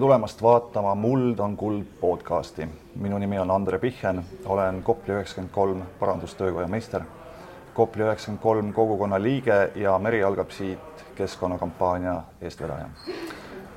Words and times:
tulemast 0.00 0.42
vaatama 0.42 0.94
Muld 0.94 1.38
on 1.38 1.56
kuld 1.56 1.84
podcasti. 2.00 2.68
minu 2.94 3.18
nimi 3.18 3.38
on 3.38 3.50
Andre 3.50 3.78
Pichen, 3.78 4.24
olen 4.46 4.82
Kopli 4.82 5.14
üheksakümmend 5.14 5.52
kolm 5.52 5.82
parandustöökoja 5.98 6.68
meister, 6.68 7.02
Kopli 7.74 8.02
üheksakümmend 8.02 8.42
kolm 8.42 8.72
kogukonna 8.72 9.22
liige 9.22 9.70
ja 9.74 9.98
Meri 9.98 10.24
algab 10.24 10.50
siit 10.50 11.04
keskkonnakampaania 11.14 12.22
eestvedaja. 12.40 12.86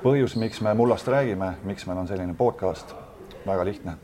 põhjus, 0.04 0.36
miks 0.36 0.60
me 0.60 0.74
mullast 0.74 1.08
räägime, 1.08 1.54
miks 1.64 1.86
meil 1.86 1.98
on 1.98 2.08
selline 2.08 2.34
podcast, 2.34 2.94
väga 3.46 3.64
lihtne. 3.64 3.96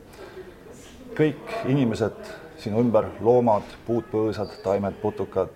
kõik 1.15 1.65
inimesed 1.65 2.21
sinu 2.57 2.79
ümber, 2.79 3.05
loomad, 3.19 3.63
puudpõõsad, 3.87 4.61
taimed, 4.63 4.93
putukad, 5.01 5.49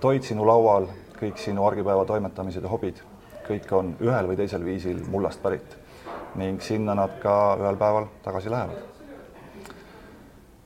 toit 0.00 0.22
sinu 0.22 0.46
laual, 0.46 0.86
kõik 1.20 1.36
sinu 1.36 1.66
argipäeva 1.66 2.04
toimetamised 2.04 2.62
ja 2.62 2.68
hobid 2.68 3.02
kõik 3.46 3.72
on 3.72 3.94
ühel 4.02 4.28
või 4.28 4.36
teisel 4.38 4.64
viisil 4.64 5.02
mullast 5.10 5.42
pärit 5.42 5.76
ning 6.36 6.60
sinna 6.62 6.94
nad 6.94 7.16
ka 7.22 7.56
ühel 7.60 7.78
päeval 7.80 8.08
tagasi 8.24 8.50
lähevad. 8.50 8.76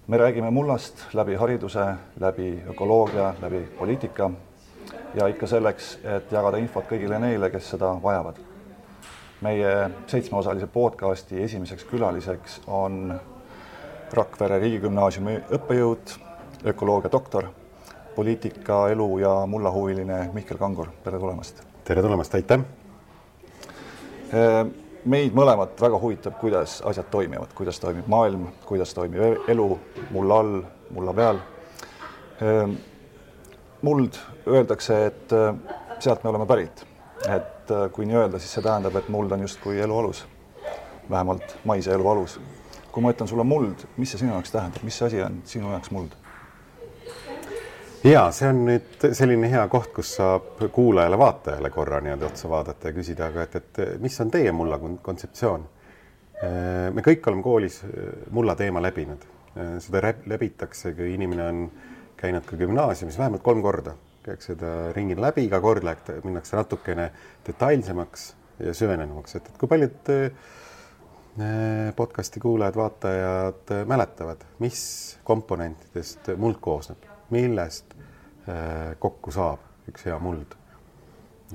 me 0.06 0.18
räägime 0.18 0.50
mullast 0.50 1.14
läbi 1.14 1.34
hariduse, 1.34 1.84
läbi 2.20 2.62
ökoloogia, 2.68 3.34
läbi 3.42 3.60
poliitika 3.78 4.30
ja 5.14 5.26
ikka 5.26 5.46
selleks, 5.46 5.98
et 6.04 6.32
jagada 6.32 6.56
infot 6.56 6.86
kõigile 6.90 7.18
neile, 7.18 7.50
kes 7.50 7.70
seda 7.70 7.94
vajavad. 8.02 8.36
meie 9.40 9.90
seitsmeosalise 10.06 10.66
podcasti 10.66 11.42
esimeseks 11.42 11.84
külaliseks 11.84 12.60
on 12.66 13.20
Rakvere 14.12 14.58
Riigigümnaasiumi 14.58 15.38
õppejõud, 15.54 16.18
ökoloogia 16.66 17.12
doktor, 17.12 17.46
poliitika, 18.16 18.88
elu 18.88 19.18
ja 19.18 19.46
mullahuviline 19.46 20.30
Mihkel 20.34 20.58
Kangur, 20.58 20.88
tere 21.04 21.18
tulemast 21.18 21.69
tere 21.90 22.02
tulemast, 22.02 22.34
aitäh. 22.38 22.60
Äh, 24.30 24.60
meid 25.10 25.34
mõlemat 25.34 25.80
väga 25.82 25.98
huvitab, 25.98 26.36
kuidas 26.38 26.76
asjad 26.86 27.08
toimivad, 27.10 27.50
kuidas 27.58 27.80
toimib 27.82 28.06
maailm, 28.06 28.44
kuidas 28.68 28.94
toimib 28.94 29.48
elu 29.50 29.66
mulla 30.14 30.38
all, 30.38 30.60
mulla 30.94 31.14
peal. 31.18 31.40
Äh, 32.46 32.70
muld 33.82 34.20
öeldakse, 34.46 35.00
et 35.08 35.34
äh, 35.34 35.50
sealt 35.98 36.22
me 36.22 36.30
oleme 36.30 36.46
pärit, 36.46 36.84
et 37.26 37.74
kui 37.96 38.06
nii 38.06 38.22
öelda, 38.22 38.38
siis 38.38 38.54
see 38.54 38.62
tähendab, 38.62 38.94
et 39.02 39.10
muld 39.10 39.34
on 39.34 39.42
justkui 39.42 39.82
elu 39.82 39.98
alus, 40.04 40.22
vähemalt 41.10 41.58
maise 41.66 41.90
elu 41.98 42.06
alus. 42.14 42.38
kui 42.92 43.02
ma 43.02 43.10
ütlen 43.10 43.28
sulle 43.30 43.42
muld, 43.46 43.82
mis 43.96 44.14
see 44.14 44.22
sinu 44.22 44.36
jaoks 44.36 44.54
tähendab, 44.54 44.86
mis 44.86 45.02
asi 45.02 45.22
on 45.22 45.42
sinu 45.46 45.74
jaoks 45.74 45.90
muld? 45.94 46.19
Ja 48.04 48.22
see 48.32 48.48
on 48.48 48.62
nüüd 48.64 49.04
selline 49.16 49.50
hea 49.52 49.62
koht, 49.72 49.90
kus 49.96 50.14
saab 50.16 50.62
kuulajale-vaatajale 50.72 51.70
korra 51.74 52.00
nii-öelda 52.04 52.30
otsa 52.30 52.48
vaadata 52.48 52.88
ja 52.88 52.96
küsida, 52.96 53.28
aga 53.28 53.44
et, 53.44 53.58
et 53.60 54.00
mis 54.00 54.16
on 54.22 54.30
teie 54.32 54.52
mulla 54.56 54.80
kontseptsioon? 54.80 55.66
me 56.96 57.02
kõik 57.04 57.26
oleme 57.28 57.44
koolis 57.44 57.82
mulla 58.32 58.54
teema 58.56 58.80
läbinud, 58.80 59.26
seda 59.84 60.14
läbitakse, 60.32 60.94
kui 60.96 61.10
inimene 61.12 61.44
on 61.44 61.58
käinud 62.16 62.46
ka 62.48 62.56
gümnaasiumis 62.56 63.18
vähemalt 63.20 63.44
kolm 63.44 63.60
korda, 63.60 63.92
käiakse 64.24 64.56
ta 64.56 64.70
ringil 64.96 65.20
läbi, 65.20 65.44
iga 65.50 65.60
kord 65.60 65.84
läheb, 65.84 66.08
minnakse 66.24 66.56
natukene 66.56 67.10
detailsemaks 67.44 68.26
ja 68.64 68.72
süvenenumaks, 68.76 69.36
et, 69.36 69.52
et 69.52 69.60
kui 69.60 69.68
paljud 69.68 70.10
podcasti 72.00 72.40
kuulajad-vaatajad 72.40 73.76
mäletavad, 73.92 74.48
mis 74.64 74.82
komponentidest 75.28 76.32
muld 76.40 76.56
koosneb? 76.64 77.09
Millest 77.30 77.94
äh, 78.48 78.96
kokku 78.98 79.32
saab 79.34 79.90
üks 79.90 80.06
hea 80.06 80.18
muld. 80.22 80.56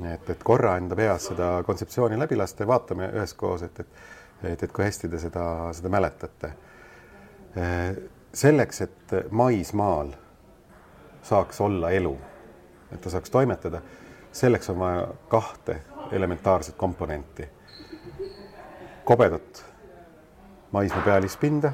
et, 0.03 0.29
et 0.29 0.43
korra 0.43 0.75
enda 0.77 0.95
peas 0.95 1.29
seda 1.29 1.61
kontseptsiooni 1.63 2.19
läbi 2.19 2.35
lasta 2.35 2.63
ja 2.63 2.67
vaatame 2.67 3.07
üheskoos, 3.15 3.63
et, 3.63 3.79
et, 3.79 3.87
et, 4.43 4.63
et 4.63 4.71
kui 4.75 4.83
hästi 4.83 5.09
te 5.09 5.19
seda, 5.19 5.45
seda 5.73 5.91
mäletate. 5.91 6.51
Äh, 7.55 7.95
selleks, 8.35 8.81
et 8.81 9.15
maismaal 9.31 10.11
saaks 11.23 11.61
olla 11.63 11.93
elu, 11.95 12.13
et 12.91 13.01
ta 13.01 13.09
saaks 13.13 13.31
toimetada, 13.31 13.79
selleks 14.35 14.69
on 14.73 14.79
vaja 14.79 15.07
kahte 15.31 15.79
elementaarset 16.11 16.75
komponenti. 16.75 17.49
kobedat 19.05 19.65
maismaa 20.71 21.03
pealispinda 21.05 21.71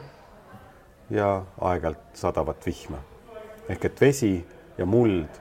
ja 1.09 1.45
aeg-ajalt 1.61 2.19
sadavat 2.19 2.65
vihma 2.65 2.99
ehk 3.69 3.85
et 3.85 4.01
vesi 4.01 4.45
ja 4.77 4.85
muld, 4.85 5.39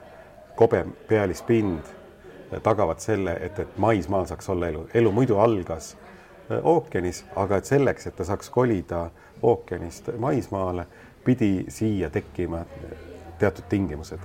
kobe 0.55 0.85
pealispind 1.07 1.83
tagavad 2.63 2.99
selle, 2.99 3.37
et, 3.41 3.59
et 3.59 3.77
maismaal 3.77 4.25
saaks 4.25 4.49
olla 4.49 4.67
elu. 4.67 4.87
elu 4.93 5.11
muidu 5.11 5.37
algas 5.39 5.97
äh, 6.51 6.59
ookeanis, 6.63 7.25
aga 7.35 7.57
et 7.57 7.65
selleks, 7.65 8.07
et 8.07 8.15
ta 8.15 8.27
saaks 8.27 8.49
kolida 8.49 9.09
ookeanist 9.41 10.11
maismaale, 10.19 10.85
pidi 11.23 11.65
siia 11.69 12.09
tekkima 12.09 12.65
äh, 12.65 12.97
teatud 13.39 13.63
tingimused. 13.69 14.19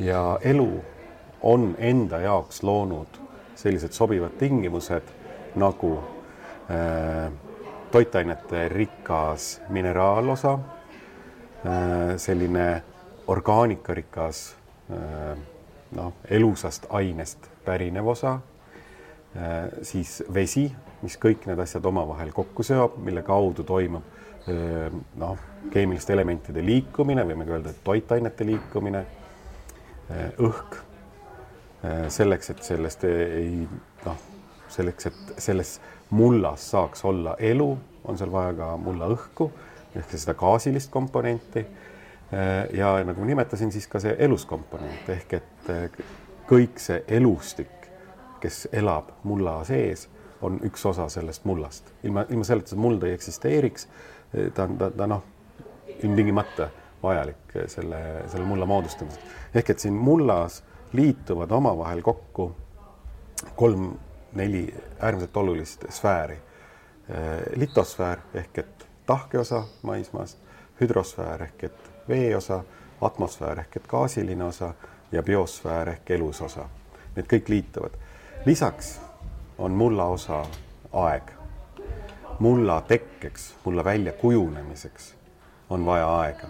ja 0.00 0.38
elu 0.42 0.84
on 1.42 1.74
enda 1.78 2.18
jaoks 2.18 2.62
loonud 2.62 3.18
sellised 3.54 3.92
sobivad 3.92 4.30
tingimused 4.38 5.02
nagu 5.56 5.98
äh, 6.70 7.32
toitainete 7.90 8.68
rikas 8.68 9.60
mineraalosa 9.68 10.52
äh,, 10.52 12.16
selline 12.16 12.82
orgaanikarikas 13.28 14.56
äh, 14.90 15.38
noh, 15.96 16.12
elusast 16.30 16.86
ainest 16.90 17.50
pärinev 17.64 18.06
osa, 18.14 18.38
äh, 19.36 19.68
siis 19.82 20.22
vesi, 20.34 20.68
mis 21.02 21.18
kõik 21.20 21.46
need 21.48 21.60
asjad 21.62 21.84
omavahel 21.86 22.32
kokku 22.34 22.64
seob, 22.66 22.96
mille 23.04 23.22
kaudu 23.26 23.66
toimub 23.68 24.48
äh, 24.48 24.88
noh, 25.20 25.36
keemiliste 25.72 26.16
elementide 26.16 26.64
liikumine, 26.64 27.26
võime 27.28 27.46
ka 27.46 27.56
öelda, 27.58 27.74
et 27.74 27.84
toitainete 27.84 28.46
liikumine, 28.48 29.06
õhk, 30.40 30.76
selleks, 32.08 32.48
et 32.54 32.62
sellest 32.64 33.02
ei 33.04 33.66
noh, 34.06 34.22
selleks, 34.72 35.10
et 35.10 35.32
selles 35.36 35.74
mullas 36.16 36.64
saaks 36.72 37.04
olla 37.04 37.34
elu, 37.44 37.66
on 38.08 38.16
seal 38.16 38.32
vaja 38.32 38.54
ka 38.56 38.70
mulla 38.80 39.10
õhku 39.12 39.50
ehk 39.98 40.14
seda 40.14 40.32
gaasilist 40.38 40.88
komponenti 40.94 41.64
ja 42.72 43.04
nagu 43.04 43.20
ma 43.20 43.26
nimetasin, 43.26 43.72
siis 43.72 43.86
ka 43.88 44.00
see 44.00 44.14
eluskomponent 44.18 45.08
ehk 45.08 45.32
et 45.38 45.70
äh, 45.72 46.00
kõik 46.48 46.80
see 46.82 47.00
elustik, 47.18 47.88
kes 48.42 48.66
elab 48.72 49.14
mulla 49.24 49.62
sees, 49.68 50.08
on 50.44 50.60
üks 50.64 50.84
osa 50.86 51.08
sellest 51.08 51.44
mullast. 51.48 51.92
ilma, 52.02 52.26
ilma 52.28 52.44
selleta 52.44 52.74
see 52.74 52.80
muld 52.80 53.02
ei 53.02 53.16
eksisteeriks. 53.16 53.88
Äh, 54.34 54.52
ta 54.54 54.68
on, 54.68 54.76
ta, 54.78 54.90
ta 54.90 55.08
noh, 55.08 55.24
ilmtingimata 56.02 56.68
vajalik 57.02 57.56
selle, 57.66 58.02
selle 58.28 58.46
mulla 58.46 58.66
moodustamiseks. 58.66 59.24
ehk 59.54 59.70
et 59.70 59.78
siin 59.78 59.94
mullas 59.94 60.62
liituvad 60.92 61.50
omavahel 61.50 62.02
kokku 62.02 62.52
kolm-neli 63.56 64.66
äärmiselt 65.00 65.36
olulist 65.36 65.84
sfääri. 65.88 66.38
litosfäär 67.56 68.18
ehk 68.34 68.58
et 68.58 68.88
tahkeosa 69.06 69.62
maismaas, 69.82 70.36
hüdrosfäär 70.80 71.42
ehk 71.42 71.64
et 71.64 71.97
veeosa, 72.08 72.62
atmosfäär 73.00 73.60
ehk 73.60 73.76
et 73.76 73.86
gaasiline 73.86 74.44
osa 74.44 74.72
ja 75.12 75.22
biosfäär 75.22 75.88
ehk 75.88 76.10
elus 76.10 76.40
osa. 76.42 76.68
Need 77.16 77.26
kõik 77.26 77.48
liituvad. 77.48 77.94
lisaks 78.46 79.00
on 79.58 79.72
mulla 79.72 80.04
osa 80.04 80.44
aeg. 80.92 81.30
mulla 82.38 82.80
tekkeks, 82.80 83.54
mulla 83.64 83.84
väljakujunemiseks 83.84 85.14
on 85.70 85.86
vaja 85.86 86.18
aega. 86.18 86.48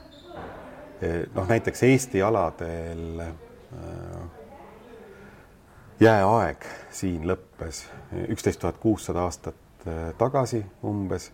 noh, 1.34 1.48
näiteks 1.48 1.82
Eesti 1.82 2.22
aladel 2.22 3.20
äh, 3.20 3.28
jääaeg 6.00 6.64
siin 6.90 7.28
lõppes 7.28 7.84
üksteist 8.28 8.60
tuhat 8.60 8.78
kuussada 8.78 9.22
aastat 9.22 9.86
äh, 9.86 10.14
tagasi 10.18 10.66
umbes 10.84 11.32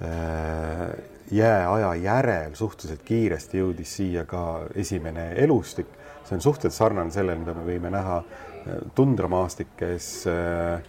Äh, 0.00 1.15
jääaja 1.30 1.94
järel 1.94 2.54
suhteliselt 2.54 3.02
kiiresti 3.04 3.58
jõudis 3.58 3.96
siia 3.98 4.24
ka 4.24 4.66
esimene 4.74 5.32
elustik. 5.36 5.86
see 6.24 6.34
on 6.34 6.40
suhteliselt 6.40 6.78
sarnane 6.78 7.10
sellele, 7.10 7.38
mida 7.38 7.54
me 7.54 7.62
võime 7.66 7.90
näha 7.90 8.16
äh, 8.18 8.78
tundramaastikes, 8.94 10.08
äh, 10.26 10.82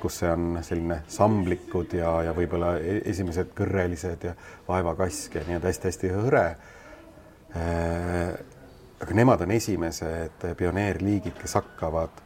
kus 0.00 0.18
see 0.22 0.30
on 0.30 0.58
selline 0.62 1.02
samblikud 1.08 1.92
ja, 1.98 2.22
ja 2.22 2.32
võib-olla 2.32 2.76
e-, 2.78 3.02
esimesed 3.10 3.52
kõrrelised 3.56 4.24
ja 4.24 4.34
vaevakask 4.68 5.34
ja 5.34 5.44
nii-öelda 5.46 5.68
hästi-hästi 5.72 6.12
hõre. 6.14 6.46
aga 9.02 9.14
nemad 9.14 9.42
on 9.44 9.50
esimesed 9.54 10.46
pioneerliigid, 10.58 11.36
kes 11.38 11.54
hakkavad 11.54 12.22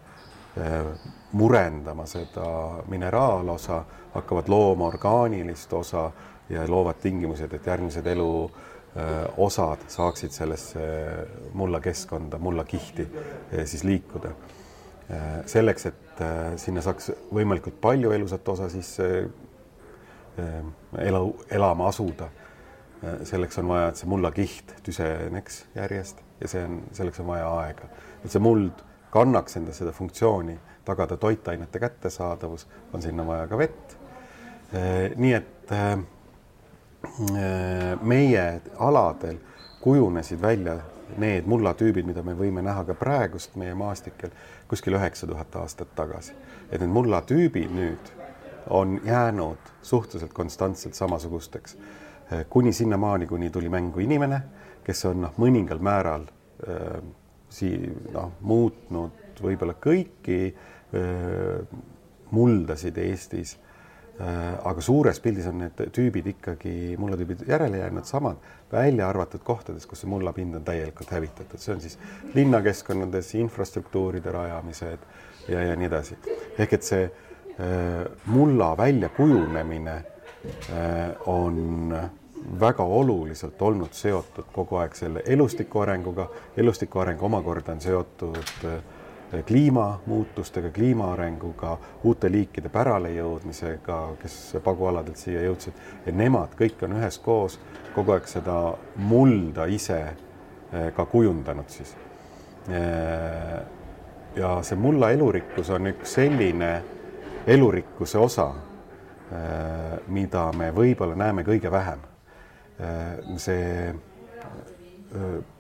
murendama 1.32 2.06
seda 2.06 2.46
mineraalosa, 2.88 3.82
hakkavad 4.14 4.49
looma 4.49 4.87
orgaanilist 4.87 5.73
osa 5.73 6.11
ja 6.50 6.65
loovad 6.69 7.00
tingimused, 7.03 7.53
et 7.53 7.67
järgmised 7.67 8.06
elu 8.06 8.50
osad 9.37 9.85
saaksid 9.89 10.33
sellesse 10.33 10.81
mulla 11.53 11.81
keskkonda, 11.81 12.39
mulla 12.39 12.65
kihti 12.65 13.09
siis 13.65 13.85
liikuda. 13.85 14.31
selleks, 15.47 15.87
et 15.87 16.21
äh, 16.21 16.56
sinna 16.61 16.83
saaks 16.85 17.06
võimalikult 17.33 17.79
palju 17.81 18.11
elusat 18.12 18.49
osa 18.49 18.67
äh, 18.67 19.31
elu, 20.99 21.37
elama 21.50 21.89
asuda. 21.89 22.29
selleks 23.23 23.59
on 23.59 23.69
vaja, 23.69 23.89
et 23.89 23.97
see 23.97 24.09
mullakiht 24.11 24.75
tüseneks 24.83 25.65
järjest 25.75 26.19
ja 26.41 26.49
see 26.49 26.65
on, 26.65 26.83
selleks 26.93 27.21
on 27.21 27.27
vaja 27.27 27.47
aega, 27.61 27.89
et 28.25 28.31
see 28.31 28.43
muld 28.43 28.83
kannaks 29.11 29.56
endas 29.56 29.79
seda 29.79 29.93
funktsiooni, 29.94 30.59
tagada 30.85 31.17
toitainete 31.17 31.79
kättesaadavus, 31.79 32.67
on 32.93 33.03
sinna 33.03 33.27
vaja 33.27 33.47
ka 33.47 33.59
vett. 33.59 33.97
nii 35.17 35.33
et 35.33 35.73
meie 38.02 38.60
aladel 38.78 39.38
kujunesid 39.81 40.43
välja 40.43 40.78
need 41.19 41.46
mullatüübid, 41.49 42.06
mida 42.06 42.22
me 42.22 42.34
võime 42.37 42.62
näha 42.62 42.84
ka 42.84 42.94
praegust 42.94 43.56
meie 43.56 43.75
maastikel 43.75 44.31
kuskil 44.69 44.99
üheksa 44.99 45.26
tuhat 45.26 45.56
aastat 45.56 45.94
tagasi. 45.96 46.32
et 46.70 46.81
need 46.81 46.90
mullatüübid 46.93 47.70
nüüd 47.72 48.12
on 48.70 49.00
jäänud 49.05 49.72
suhteliselt 49.82 50.32
konstantselt 50.32 50.94
samasugusteks 50.94 51.76
kuni 52.49 52.72
sinnamaani, 52.72 53.26
kuni 53.26 53.50
tuli 53.50 53.69
mängu 53.69 54.00
inimene, 54.00 54.40
kes 54.84 55.05
on 55.08 55.22
noh, 55.25 55.37
mõningal 55.40 55.81
määral 55.81 56.26
äh, 56.69 56.99
sii-, 57.49 57.93
noh, 58.12 58.34
muutnud 58.40 59.40
võib-olla 59.43 59.76
kõiki 59.81 60.40
äh, 60.50 61.78
muldasid 62.31 62.99
Eestis 63.00 63.56
aga 64.19 64.82
suures 64.82 65.20
pildis 65.23 65.47
on 65.47 65.61
need 65.62 65.81
tüübid 65.94 66.26
ikkagi, 66.32 66.97
mullatüübid 66.99 67.44
järele 67.47 67.79
jäänud 67.79 68.06
samad, 68.09 68.41
välja 68.73 69.09
arvatud 69.09 69.44
kohtades, 69.47 69.87
kus 69.87 70.03
see 70.03 70.11
mullapind 70.11 70.59
on 70.59 70.65
täielikult 70.67 71.12
hävitatud, 71.15 71.62
see 71.62 71.75
on 71.75 71.81
siis 71.85 71.99
linnakeskkondades 72.35 73.31
infrastruktuuride 73.38 74.32
rajamised 74.35 75.06
ja, 75.49 75.62
ja 75.62 75.76
nii 75.76 75.87
edasi. 75.87 76.19
ehk 76.59 76.73
et 76.73 76.88
see 76.91 77.05
äh, 77.06 78.06
mulla 78.26 78.73
väljakujunemine 78.76 79.97
äh, 79.97 81.29
on 81.31 81.94
väga 82.61 82.85
oluliselt 82.85 83.62
olnud 83.62 83.93
seotud 83.93 84.50
kogu 84.53 84.79
aeg 84.82 84.94
selle 84.94 85.23
elustiku 85.26 85.82
arenguga, 85.85 86.29
elustiku 86.56 87.03
areng 87.03 87.23
omakorda 87.23 87.73
on 87.73 87.81
seotud 87.81 88.65
äh, 88.65 88.79
kliimamuutustega, 89.47 90.71
kliima 90.71 91.13
arenguga, 91.13 91.77
uute 92.09 92.31
liikide 92.33 92.69
pärale 92.73 93.11
jõudmisega, 93.13 93.99
kes 94.23 94.37
pagualadelt 94.65 95.21
siia 95.21 95.43
jõudsid 95.45 96.07
ja 96.07 96.15
nemad 96.17 96.55
kõik 96.59 96.81
on 96.87 96.97
üheskoos 96.97 97.59
kogu 97.95 98.15
aeg 98.15 98.29
seda 98.31 98.57
mulda 99.05 99.67
ise 99.69 99.99
eh, 100.07 100.89
ka 100.97 101.05
kujundanud 101.11 101.69
siis. 101.73 101.93
Eh, 102.69 103.59
ja 104.39 104.55
see 104.65 104.81
mulla 104.81 105.11
elurikkus 105.13 105.71
on 105.77 105.91
üks 105.93 106.17
selline 106.19 106.73
elurikkuse 107.49 108.19
osa, 108.21 108.51
mida 110.09 110.47
me 110.57 110.71
võib-olla 110.73 111.17
näeme 111.21 111.43
kõige 111.45 111.69
vähem. 111.73 112.01
see 113.37 113.93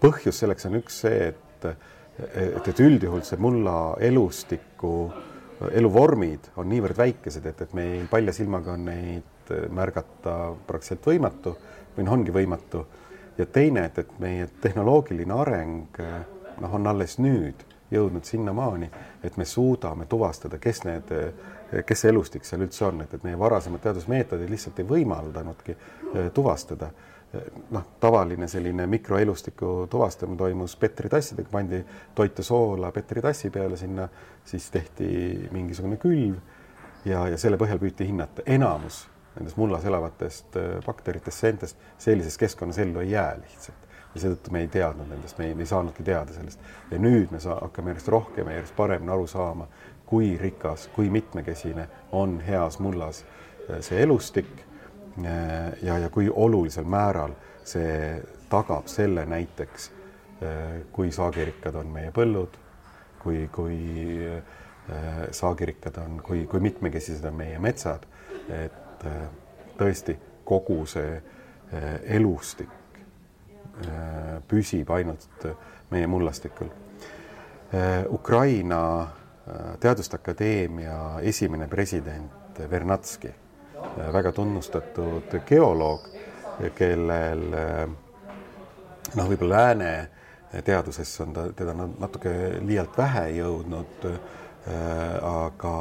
põhjus 0.00 0.38
selleks 0.40 0.68
on 0.68 0.78
üks 0.78 1.00
see, 1.02 1.32
et 1.32 1.66
et, 2.18 2.68
et 2.68 2.80
üldjuhul 2.80 3.22
see 3.26 3.38
mulla 3.40 3.96
elustiku 4.00 4.92
eluvormid 5.74 6.52
on 6.56 6.68
niivõrd 6.70 6.98
väikesed, 6.98 7.46
et, 7.50 7.62
et 7.66 7.74
meil 7.74 8.06
palja 8.10 8.34
silmaga 8.34 8.74
on 8.76 8.84
neid 8.86 9.52
märgata 9.74 10.52
praktiliselt 10.66 11.06
võimatu 11.08 11.54
või 11.96 12.06
noh, 12.06 12.14
ongi 12.18 12.34
võimatu. 12.34 12.84
ja 13.38 13.46
teine, 13.46 13.84
et, 13.86 13.98
et 13.98 14.18
meie 14.18 14.48
tehnoloogiline 14.62 15.34
areng 15.34 16.00
noh, 16.60 16.74
on 16.74 16.86
alles 16.86 17.18
nüüd 17.18 17.64
jõudnud 17.90 18.24
sinnamaani, 18.24 18.90
et 19.24 19.36
me 19.36 19.44
suudame 19.44 20.06
tuvastada, 20.06 20.58
kes 20.58 20.82
need, 20.84 21.12
kes 21.86 22.00
see 22.00 22.10
elustik 22.10 22.44
seal 22.44 22.66
üldse 22.66 22.84
on, 22.84 23.00
et, 23.02 23.14
et 23.14 23.24
meie 23.24 23.38
varasemad 23.38 23.80
teadusmeetodid 23.82 24.50
lihtsalt 24.50 24.82
ei 24.82 24.88
võimaldanudki 24.88 25.76
tuvastada 26.34 26.90
noh, 27.70 27.84
tavaline 28.00 28.48
selline 28.48 28.86
mikroelustiku 28.86 29.86
tuvastamine 29.90 30.38
toimus 30.38 30.76
petritassidega, 30.76 31.48
pandi 31.52 31.82
toitu 32.14 32.42
soola 32.42 32.92
petritassi 32.92 33.50
peale 33.50 33.76
sinna, 33.76 34.08
siis 34.44 34.70
tehti 34.70 35.48
mingisugune 35.52 35.96
külv 36.00 36.38
ja, 37.04 37.26
ja 37.28 37.36
selle 37.38 37.60
põhjal 37.60 37.80
püüti 37.82 38.08
hinnata. 38.08 38.42
enamus 38.46 39.06
nendest 39.38 39.56
mullas 39.56 39.84
elavatest 39.84 40.56
äh, 40.56 40.78
bakteritest, 40.86 41.38
seentest 41.38 41.76
sellises 41.98 42.38
keskkonnas 42.38 42.78
ellu 42.78 43.04
ei 43.04 43.10
jää 43.10 43.36
lihtsalt 43.42 43.86
ja 44.14 44.22
seetõttu 44.22 44.52
me 44.54 44.64
ei 44.64 44.70
teadnud 44.72 45.10
nendest, 45.10 45.38
me 45.38 45.50
ei, 45.50 45.54
me 45.54 45.62
ei 45.62 45.70
saanudki 45.70 46.02
teada 46.02 46.32
sellest. 46.32 46.60
ja 46.90 46.98
nüüd 46.98 47.30
me 47.34 47.40
saa, 47.40 47.58
hakkame 47.60 47.92
järjest 47.92 48.08
rohkem 48.08 48.48
ja 48.48 48.58
järjest 48.58 48.76
paremini 48.76 49.12
aru 49.12 49.26
saama, 49.26 49.68
kui 50.06 50.36
rikas, 50.40 50.88
kui 50.94 51.10
mitmekesine 51.12 51.88
on 52.12 52.40
heas 52.40 52.78
mullas 52.78 53.24
äh, 53.24 53.82
see 53.84 54.02
elustik 54.02 54.50
ja, 55.82 55.98
ja 55.98 56.10
kui 56.10 56.28
olulisel 56.30 56.84
määral 56.84 57.34
see 57.66 58.18
tagab 58.50 58.88
selle 58.88 59.26
näiteks, 59.28 59.90
äh, 60.42 60.80
kui 60.92 61.12
saagirikkad 61.12 61.76
on 61.80 61.92
meie 61.92 62.12
põllud, 62.14 62.56
kui, 63.22 63.46
kui 63.52 63.78
äh, 64.26 65.22
saagirikkad 65.30 66.00
on, 66.04 66.20
kui, 66.24 66.46
kui 66.46 66.60
mitmekesised 66.64 67.24
on 67.28 67.36
meie 67.36 67.58
metsad, 67.62 68.06
et 68.48 69.04
tõesti 69.78 70.14
kogu 70.48 70.80
see 70.88 71.18
elustik 72.08 72.72
püsib 74.48 74.88
ainult 74.90 75.44
meie 75.92 76.06
mullastikul. 76.08 76.70
Ukraina 78.16 78.80
Teaduste 79.80 80.16
Akadeemia 80.16 80.96
esimene 81.28 81.68
president 81.68 82.62
Vernatski 82.70 83.28
Äh, 83.28 83.47
väga 84.12 84.32
tunnustatud 84.32 85.34
geoloog, 85.46 86.08
kellel 86.74 87.44
noh, 89.14 89.28
võib-olla 89.28 89.60
lääne 89.62 89.92
teadusesse 90.64 91.22
on 91.22 91.32
ta, 91.36 91.46
teda 91.56 91.74
natuke 91.76 92.32
liialt 92.64 92.96
vähe 92.98 93.28
jõudnud, 93.38 94.08
aga 95.28 95.74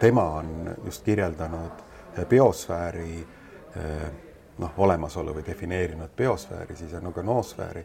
tema 0.00 0.24
on 0.40 0.70
just 0.84 1.04
kirjeldanud 1.04 1.84
biosfääri 2.28 3.24
noh, 4.58 4.72
olemasolu 4.76 5.34
või 5.38 5.46
defineerinud 5.46 6.12
biosfääri, 6.16 6.76
siis 6.76 6.94
on 6.98 7.12
ka 7.12 7.22
noosfääri 7.22 7.84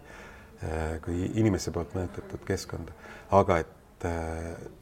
kui 1.05 1.31
inimese 1.38 1.71
poolt 1.71 1.93
mõjutatud 1.95 2.45
keskkonda, 2.45 2.95
aga 3.38 3.59
et 3.62 4.07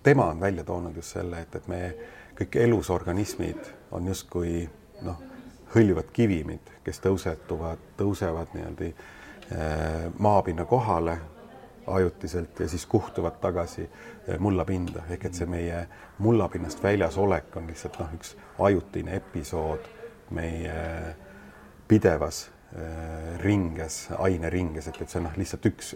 tema 0.04 0.30
on 0.32 0.40
välja 0.40 0.64
toonud 0.64 0.96
just 0.96 1.18
selle, 1.18 1.42
et, 1.44 1.56
et 1.56 1.68
me 1.68 1.82
kõik 2.36 2.56
elusorganismid 2.60 3.72
on 3.96 4.08
justkui 4.08 4.66
noh, 5.06 5.22
hõljuvad 5.76 6.12
kivimid, 6.14 6.72
kes 6.84 7.00
tõusetuvad, 7.04 7.82
tõusevad 8.00 8.54
niimoodi 8.56 8.92
äh, 8.92 10.08
maapinna 10.20 10.66
kohale 10.66 11.18
ajutiselt 11.88 12.60
ja 12.60 12.68
siis 12.70 12.86
kuhtuvad 12.86 13.40
tagasi 13.42 13.86
äh, 13.86 14.40
mullapinda, 14.40 15.06
ehk 15.10 15.30
et 15.30 15.38
see 15.38 15.48
meie 15.50 15.86
mullapinnast 16.18 16.84
väljas 16.84 17.18
olek 17.18 17.56
on 17.58 17.68
lihtsalt 17.72 18.00
noh, 18.00 18.12
üks 18.18 18.36
ajutine 18.60 19.16
episood 19.20 19.88
meie 20.36 20.76
pidevas 21.88 22.46
äh, 22.76 23.38
ringes, 23.44 24.10
aineringes, 24.18 24.90
et, 24.92 25.02
et 25.02 25.10
see 25.10 25.22
on 25.22 25.30
noh, 25.30 25.40
lihtsalt 25.40 25.72
üks 25.72 25.96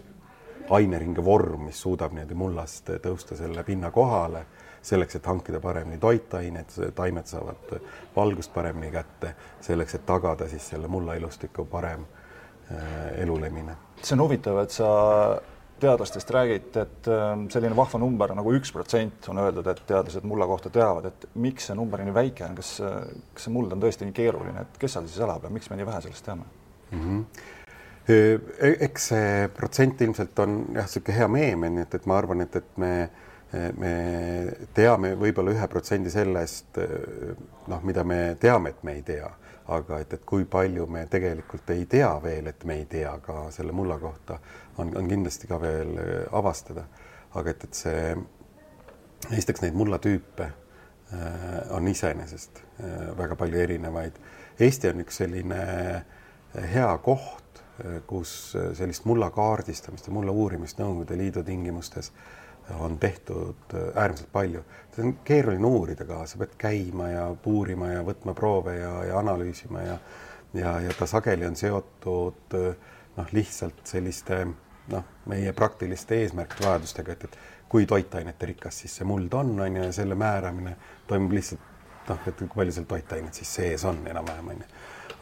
aineringe 0.70 1.24
vorm, 1.24 1.66
mis 1.66 1.80
suudab 1.82 2.14
niimoodi 2.14 2.36
mullast 2.38 2.92
tõusta 3.02 3.36
selle 3.38 3.64
pinna 3.66 3.90
kohale 3.90 4.44
selleks, 4.82 5.16
et 5.16 5.26
hankida 5.26 5.60
paremini 5.60 5.98
toitained, 6.00 6.72
taimed 6.94 7.28
saavad 7.28 7.76
valgust 8.16 8.52
paremini 8.54 8.90
kätte, 8.94 9.34
selleks, 9.60 9.94
et 9.98 10.06
tagada 10.06 10.48
siis 10.48 10.68
selle 10.72 10.88
mullaelustiku 10.88 11.64
parem 11.70 12.04
äh, 12.72 13.20
elulemine. 13.22 13.76
see 14.02 14.16
on 14.16 14.24
huvitav, 14.24 14.62
et 14.62 14.72
sa 14.72 14.88
teadlastest 15.80 16.30
räägid, 16.30 16.76
et 16.76 17.08
äh, 17.08 17.28
selline 17.52 17.76
vahva 17.76 18.00
number 18.00 18.34
nagu 18.36 18.56
üks 18.56 18.72
protsent 18.72 19.28
on 19.28 19.44
öeldud, 19.44 19.68
et 19.68 19.84
teadlased 19.86 20.24
mulla 20.28 20.48
kohta 20.48 20.72
teavad, 20.72 21.10
et 21.12 21.28
miks 21.34 21.70
see 21.70 21.76
number 21.76 22.04
nii 22.04 22.16
väike 22.16 22.48
on, 22.48 22.58
kas, 22.58 22.76
kas 23.34 23.48
see 23.48 23.54
muld 23.54 23.72
on 23.72 23.84
tõesti 23.84 24.08
nii 24.08 24.16
keeruline, 24.16 24.66
et 24.66 24.80
kes 24.80 24.96
seal 24.96 25.08
siis 25.08 25.24
elab 25.24 25.44
ja 25.44 25.52
miks 25.52 25.70
me 25.70 25.80
nii 25.80 25.88
vähe 25.88 26.04
sellest 26.08 26.28
teame 26.28 26.48
mm? 26.90 27.00
-hmm 27.00 27.48
eks 28.10 29.04
see 29.10 29.48
protsent 29.54 30.00
ilmselt 30.02 30.38
on 30.42 30.54
jah, 30.74 30.86
niisugune 30.86 31.16
hea 31.16 31.26
meem, 31.30 31.66
nii 31.76 31.84
et, 31.84 31.92
et 31.94 32.06
ma 32.10 32.16
arvan, 32.18 32.40
et, 32.42 32.56
et 32.56 32.78
me 32.80 32.92
me 33.52 33.92
teame 34.74 35.14
võib-olla 35.18 35.50
ühe 35.50 35.68
protsendi 35.70 36.10
sellest, 36.12 36.78
noh, 37.70 37.80
mida 37.82 38.04
me 38.06 38.36
teame, 38.40 38.70
et 38.70 38.84
me 38.86 38.94
ei 38.98 39.02
tea, 39.02 39.30
aga 39.74 40.00
et, 40.02 40.14
et 40.14 40.24
kui 40.26 40.46
palju 40.50 40.86
me 40.90 41.04
tegelikult 41.10 41.70
ei 41.74 41.84
tea 41.90 42.10
veel, 42.22 42.50
et 42.50 42.64
me 42.66 42.80
ei 42.80 42.86
tea 42.90 43.12
ka 43.24 43.48
selle 43.54 43.74
mulla 43.74 43.98
kohta, 43.98 44.38
on, 44.78 44.92
on 44.98 45.10
kindlasti 45.10 45.50
ka 45.50 45.60
veel 45.62 45.96
avastada. 46.32 46.86
aga 47.34 47.50
et, 47.50 47.64
et 47.64 47.78
see, 47.78 48.14
esiteks 49.30 49.62
neid 49.62 49.76
mullatüüpe 49.78 50.46
äh, 50.46 51.74
on 51.76 51.86
iseenesest 51.88 52.62
äh, 52.82 53.10
väga 53.18 53.36
palju 53.38 53.60
erinevaid. 53.62 54.18
Eesti 54.60 54.90
on 54.90 55.04
üks 55.04 55.22
selline 55.22 55.60
hea 56.72 56.88
koht, 57.04 57.62
kus 58.10 58.52
sellist 58.76 59.06
mulla 59.08 59.30
kaardistamist 59.32 60.10
ja 60.10 60.12
mulla 60.12 60.34
uurimist 60.36 60.76
Nõukogude 60.82 61.16
Liidu 61.16 61.40
tingimustes 61.46 62.10
on 62.78 62.98
tehtud 62.98 63.74
äärmiselt 63.94 64.32
palju. 64.32 64.64
seda 64.94 65.06
on 65.08 65.14
keeruline 65.24 65.66
uurida 65.66 66.04
ka, 66.04 66.24
sa 66.26 66.38
pead 66.38 66.56
käima 66.58 67.08
ja 67.10 67.28
puurima 67.42 67.92
ja 67.92 68.02
võtma 68.06 68.34
proove 68.34 68.76
ja, 68.78 68.92
ja 69.04 69.18
analüüsima 69.18 69.82
ja 69.82 69.98
ja, 70.54 70.80
ja 70.80 70.90
ta 70.98 71.06
sageli 71.06 71.46
on 71.46 71.56
seotud 71.56 72.56
noh, 73.16 73.32
lihtsalt 73.32 73.86
selliste 73.86 74.44
noh, 74.90 75.04
meie 75.30 75.52
praktiliste 75.52 76.18
eesmärkide 76.22 76.66
vajadustega, 76.66 77.12
et, 77.12 77.24
et 77.24 77.38
kui 77.70 77.86
toitainete 77.86 78.46
rikas 78.50 78.80
siis 78.82 78.96
see 78.98 79.06
muld 79.06 79.34
on, 79.34 79.52
on 79.60 79.76
ju, 79.76 79.84
ja 79.86 79.92
selle 79.94 80.18
määramine 80.18 80.76
toimub 81.06 81.34
lihtsalt 81.36 81.68
noh, 82.08 82.24
et 82.26 82.38
kui 82.42 82.54
palju 82.54 82.74
seal 82.74 82.88
toitainet 82.90 83.42
siis 83.42 83.54
sees 83.60 83.84
on 83.86 84.02
enam-vähem, 84.06 84.54
on 84.54 84.64
ju. 84.64 84.70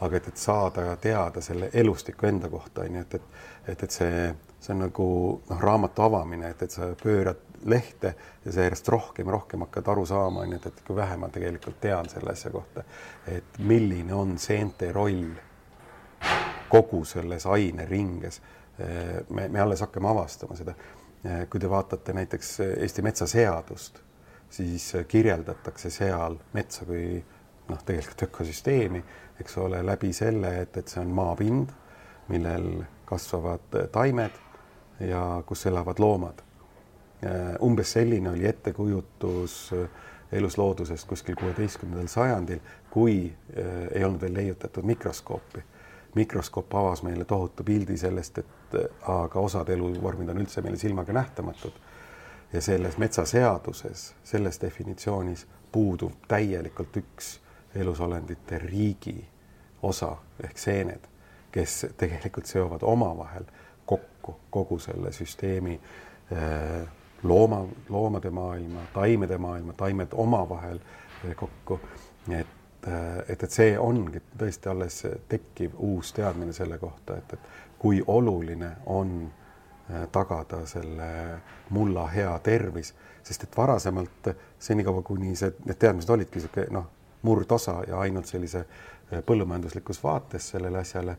aga 0.07 0.17
et, 0.17 0.29
et 0.31 0.41
saada 0.41 0.85
teada 1.01 1.41
selle 1.45 1.69
elustiku 1.73 2.29
enda 2.29 2.49
kohta, 2.49 2.87
on 2.87 2.99
ju, 2.99 3.05
et, 3.05 3.19
et, 3.19 3.43
et, 3.67 3.83
et 3.83 3.99
see, 3.99 4.29
see 4.59 4.73
on 4.75 4.83
nagu 4.83 5.09
noh, 5.49 5.59
raamatu 5.61 6.03
avamine, 6.03 6.49
et, 6.51 6.63
et 6.67 6.71
sa 6.71 6.91
pöörad 7.03 7.45
lehte 7.65 8.13
ja 8.45 8.51
sa 8.51 8.65
järjest 8.67 8.87
rohkem 8.91 9.29
rohkem 9.31 9.65
hakkad 9.67 9.87
aru 9.91 10.05
saama, 10.05 10.43
on 10.43 10.55
ju, 10.55 10.59
et, 10.59 10.65
et 10.71 10.81
kui 10.87 10.95
vähe 10.95 11.17
ma 11.19 11.29
tegelikult 11.31 11.79
tean 11.81 12.09
selle 12.11 12.33
asja 12.35 12.51
kohta, 12.51 12.83
et 13.27 13.59
milline 13.59 14.15
on 14.15 14.37
seente 14.39 14.91
roll 14.95 15.31
kogu 16.69 17.03
selles 17.07 17.45
aineringes 17.47 18.41
me, 19.29 19.47
me 19.47 19.59
alles 19.59 19.81
hakkame 19.81 20.09
avastama 20.09 20.55
seda. 20.55 20.75
kui 21.49 21.59
te 21.59 21.69
vaatate 21.69 22.13
näiteks 22.15 22.59
Eesti 22.63 23.01
metsaseadust, 23.03 23.97
siis 24.49 24.93
kirjeldatakse 25.07 25.89
seal 25.91 26.37
metsa 26.53 26.85
kui 26.87 27.17
noh, 27.69 27.81
tegelikult 27.85 28.23
ökosüsteemi, 28.29 29.01
eks 29.39 29.57
ole, 29.59 29.81
läbi 29.85 30.13
selle, 30.15 30.53
et, 30.61 30.77
et 30.77 30.87
see 30.87 31.01
on 31.03 31.11
maapind, 31.15 31.73
millel 32.31 32.69
kasvavad 33.09 33.75
taimed 33.91 34.39
ja 34.99 35.43
kus 35.45 35.65
elavad 35.65 35.99
loomad. 35.99 36.41
umbes 37.61 37.91
selline 37.91 38.29
oli 38.29 38.45
ettekujutus 38.47 39.71
elusloodusest 40.31 41.07
kuskil 41.07 41.35
kuueteistkümnendal 41.35 42.07
sajandil, 42.07 42.59
kui 42.89 43.33
ei 43.95 44.03
olnud 44.03 44.21
veel 44.21 44.33
leiutatud 44.33 44.83
mikroskoopi 44.83 45.63
mikroskoop 46.15 46.75
avas 46.75 47.03
meile 47.03 47.25
tohutu 47.25 47.63
pildi 47.63 47.97
sellest, 47.97 48.37
et 48.37 48.75
aga 49.01 49.39
osad 49.39 49.69
eluvormid 49.69 50.29
on 50.29 50.41
üldse 50.41 50.61
meile 50.61 50.77
silmaga 50.77 51.13
nähtamatud. 51.13 51.71
ja 52.53 52.61
selles 52.61 52.97
metsaseaduses, 52.97 54.15
selles 54.23 54.61
definitsioonis 54.61 55.47
puudub 55.71 56.13
täielikult 56.27 56.97
üks 56.97 57.39
elusolendite 57.75 58.57
riigi 58.57 59.27
osa 59.81 60.15
ehk 60.43 60.57
seened, 60.57 61.05
kes 61.51 61.85
tegelikult 61.97 62.45
seovad 62.45 62.81
omavahel 62.81 63.45
kokku 63.89 64.35
kogu 64.53 64.79
selle 64.79 65.11
süsteemi 65.15 65.73
eh, 66.31 66.87
looma, 67.23 67.63
loomade 67.89 68.29
maailma, 68.29 68.85
taimede 68.93 69.37
maailma, 69.37 69.73
taimed 69.73 70.13
omavahel 70.13 70.79
eh, 70.79 71.35
kokku. 71.35 71.79
et 72.29 72.55
et, 73.27 73.43
et 73.43 73.51
see 73.51 73.73
ongi 73.79 74.21
tõesti 74.39 74.69
alles 74.71 75.01
tekkiv 75.27 75.73
uus 75.83 76.13
teadmine 76.15 76.53
selle 76.55 76.77
kohta, 76.79 77.17
et, 77.19 77.33
et 77.33 77.75
kui 77.79 77.99
oluline 78.07 78.69
on 78.85 79.11
tagada 80.11 80.61
selle 80.69 81.09
mulla 81.75 82.05
hea 82.13 82.31
tervis, 82.45 82.93
sest 83.23 83.43
et 83.43 83.57
varasemalt 83.57 84.29
senikaua, 84.59 85.01
kuni 85.05 85.35
see, 85.35 85.51
need 85.65 85.79
teadmised 85.81 86.13
olidki 86.13 86.39
niisugune 86.39 86.67
noh, 86.77 86.87
murdosa 87.27 87.79
ja 87.87 87.99
ainult 88.05 88.29
sellise 88.29 88.63
põllumajanduslikus 89.25 89.99
vaates 90.03 90.51
sellele 90.53 90.79
asjale, 90.79 91.17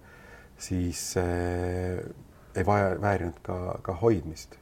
siis 0.59 1.03
ei 2.57 2.67
vaja, 2.67 2.97
väärinud 3.01 3.39
ka, 3.43 3.79
ka 3.83 3.95
hoidmist 4.03 4.57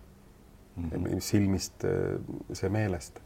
mm, 0.77 0.91
-hmm. 0.91 1.21
silmist, 1.21 1.85
see 2.53 2.69
meelest 2.69 3.21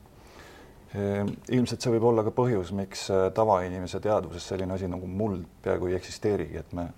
Ehm, 0.92 1.30
ilmselt 1.48 1.80
see 1.80 1.92
võib 1.94 2.04
olla 2.10 2.24
ka 2.26 2.34
põhjus, 2.36 2.72
miks 2.76 3.06
äh, 3.12 3.30
tavainimese 3.32 4.00
teadvuses 4.04 4.44
selline 4.50 4.74
asi 4.74 4.90
nagu 4.92 5.06
muld 5.08 5.46
peaaegu 5.64 5.88
ei 5.88 5.96
eksisteerigi, 5.96 6.58
et 6.60 6.74
me 6.76 6.90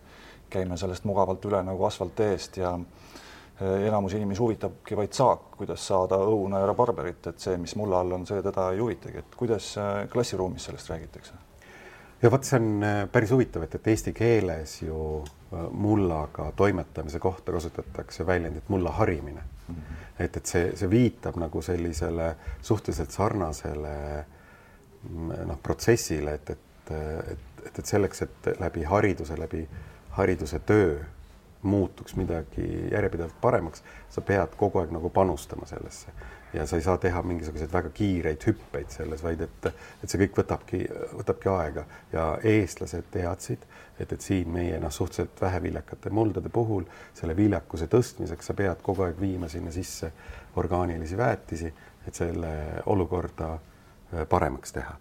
käime 0.51 0.79
sellest 0.79 1.07
mugavalt 1.07 1.47
üle 1.47 1.61
nagu 1.63 1.87
asfaltteest 1.87 2.59
ja 2.59 2.73
äh, 2.75 3.85
enamus 3.87 4.17
inimesi 4.19 4.43
huvitabki 4.43 4.99
vaid 4.99 5.15
saak, 5.15 5.53
kuidas 5.61 5.87
saada 5.87 6.19
õuna 6.27 6.65
ja 6.65 6.73
rabarberit, 6.73 7.31
et 7.31 7.47
see, 7.47 7.55
mis 7.63 7.77
mulla 7.79 8.03
all 8.03 8.19
on, 8.19 8.27
see 8.27 8.43
teda 8.43 8.73
ei 8.75 8.83
huvitagi, 8.83 9.23
et 9.23 9.39
kuidas 9.39 9.71
äh, 9.79 9.93
klassiruumis 10.11 10.67
sellest 10.71 10.91
räägitakse? 10.91 11.44
Ja 12.25 12.31
vot 12.33 12.47
see 12.49 12.57
on 12.57 12.87
päris 13.13 13.33
huvitav, 13.37 13.67
et, 13.67 13.75
et 13.77 13.93
eesti 13.93 14.15
keeles 14.17 14.79
ju 14.83 14.99
mullaga 15.71 16.49
toimetamise 16.57 17.21
kohta 17.23 17.53
kasutatakse 17.53 18.27
väljendit 18.27 18.69
mulla 18.73 18.91
harimine 18.97 19.43
mm. 19.45 19.75
-hmm 19.75 20.05
et, 20.19 20.37
et 20.37 20.47
see, 20.47 20.69
see 20.79 20.91
viitab 20.91 21.39
nagu 21.41 21.63
sellisele 21.63 22.35
suhteliselt 22.63 23.15
sarnasele 23.15 23.97
noh, 25.11 25.59
protsessile, 25.63 26.39
et, 26.39 26.55
et, 26.55 26.93
et, 26.95 27.43
et, 27.67 27.81
et 27.81 27.87
selleks, 27.87 28.25
et 28.27 28.51
läbi 28.61 28.87
hariduse, 28.89 29.37
läbi 29.41 29.65
hariduse 30.19 30.61
töö 30.67 30.97
muutuks 31.65 32.17
midagi 32.17 32.67
järjepidevalt 32.93 33.37
paremaks, 33.41 33.83
sa 34.13 34.21
pead 34.21 34.57
kogu 34.61 34.83
aeg 34.83 34.93
nagu 34.95 35.11
panustama 35.11 35.67
sellesse 35.69 36.13
ja 36.55 36.67
sa 36.67 36.77
ei 36.77 36.83
saa 36.83 36.99
teha 37.03 37.23
mingisuguseid 37.27 37.73
väga 37.73 37.91
kiireid 37.95 38.45
hüppeid 38.47 38.93
selles, 38.95 39.23
vaid 39.25 39.41
et, 39.43 39.67
et 40.03 40.11
see 40.11 40.21
kõik 40.23 40.37
võtabki, 40.39 40.81
võtabki 41.19 41.51
aega. 41.51 41.85
Ja 42.13 42.27
eestlased 42.47 43.09
teadsid, 43.15 43.65
et, 43.99 44.13
et 44.13 44.23
siin 44.23 44.51
meie 44.55 44.79
noh, 44.83 44.93
suhteliselt 44.95 45.43
väheviljakate 45.43 46.13
muldade 46.15 46.53
puhul 46.55 46.87
selle 47.15 47.37
viljakuse 47.37 47.89
tõstmiseks 47.91 48.51
sa 48.51 48.57
pead 48.59 48.83
kogu 48.87 49.07
aeg 49.07 49.19
viima 49.21 49.51
sinna 49.51 49.75
sisse 49.75 50.13
orgaanilisi 50.61 51.19
väetisi, 51.19 51.73
et 52.07 52.15
selle 52.15 52.53
olukorda 52.87 53.55
äh, 53.55 54.27
paremaks 54.29 54.73
teha. 54.73 54.99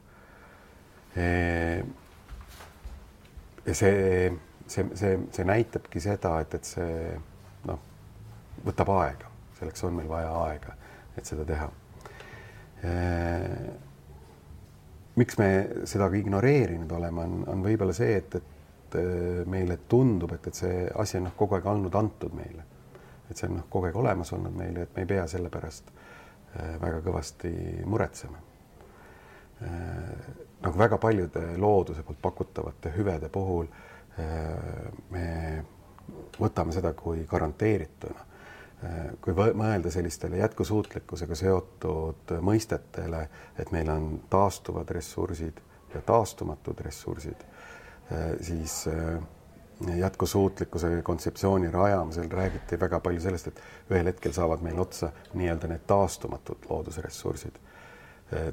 ja 3.66 3.74
see, 3.78 4.32
see, 4.66 4.86
see, 4.98 5.18
see 5.32 5.46
näitabki 5.46 6.02
seda, 6.02 6.40
et, 6.42 6.56
et 6.58 6.66
see 6.66 7.12
noh, 7.70 7.84
võtab 8.66 8.90
aega, 8.96 9.30
selleks 9.60 9.86
on 9.86 9.94
meil 10.00 10.10
vaja 10.10 10.32
aega, 10.48 10.74
et 11.18 11.26
seda 11.26 11.46
teha 11.48 11.70
miks 15.16 15.38
me 15.38 15.50
seda 15.90 16.10
ka 16.10 16.18
ignoreerinud 16.18 16.92
oleme, 16.98 17.26
on, 17.26 17.44
on 17.54 17.66
võib-olla 17.66 17.94
see, 17.96 18.16
et, 18.18 18.38
et 18.40 18.98
äh, 19.00 19.44
meile 19.50 19.78
tundub, 19.90 20.34
et, 20.36 20.48
et 20.50 20.58
see 20.58 20.88
asi 21.04 21.20
on 21.20 21.28
noh, 21.30 21.36
kogu 21.38 21.58
aeg 21.58 21.68
olnud 21.70 21.98
antud 22.00 22.34
meile. 22.38 22.66
et 23.30 23.38
see 23.38 23.48
on 23.50 23.60
noh, 23.60 23.68
kogu 23.72 23.90
aeg 23.90 24.00
olemas 24.00 24.34
olnud 24.36 24.56
meile, 24.58 24.88
et 24.88 24.96
me 24.96 25.06
ei 25.06 25.12
pea 25.14 25.28
selle 25.30 25.52
pärast 25.54 25.94
äh, 25.94 26.76
väga 26.82 27.02
kõvasti 27.06 27.54
muretsema. 27.90 28.42
Äh, 29.64 30.34
nagu 30.66 30.80
väga 30.80 30.98
paljude 31.02 31.46
looduse 31.62 32.04
poolt 32.04 32.22
pakutavate 32.22 32.94
hüvede 32.98 33.30
puhul 33.32 33.68
me 35.12 35.24
võtame 36.38 36.72
seda 36.72 36.92
kui 36.94 37.24
garanteerituna. 37.28 38.26
Kui 39.24 39.34
mõelda 39.34 39.92
sellistele 39.92 40.42
jätkusuutlikkusega 40.42 41.36
seotud 41.40 42.34
mõistetele, 42.44 43.28
et 43.60 43.72
meil 43.72 43.90
on 43.90 44.10
taastuvad 44.30 44.90
ressursid 44.92 45.62
ja 45.94 46.02
taastumatud 46.04 46.82
ressursid 46.84 47.46
Äh, 48.12 48.38
siis 48.42 48.88
äh, 48.88 49.24
jätkusuutlikkuse 49.98 51.02
kontseptsiooni 51.04 51.72
rajamisel 51.72 52.30
räägiti 52.32 52.80
väga 52.80 53.00
palju 53.00 53.22
sellest, 53.22 53.48
et 53.48 53.62
ühel 53.92 54.10
hetkel 54.12 54.34
saavad 54.36 54.62
meil 54.62 54.80
otsa 54.80 55.12
nii-öelda 55.34 55.70
need 55.72 55.86
taastumatud 55.88 56.68
loodusressursid. 56.70 57.56
Äh, 58.36 58.52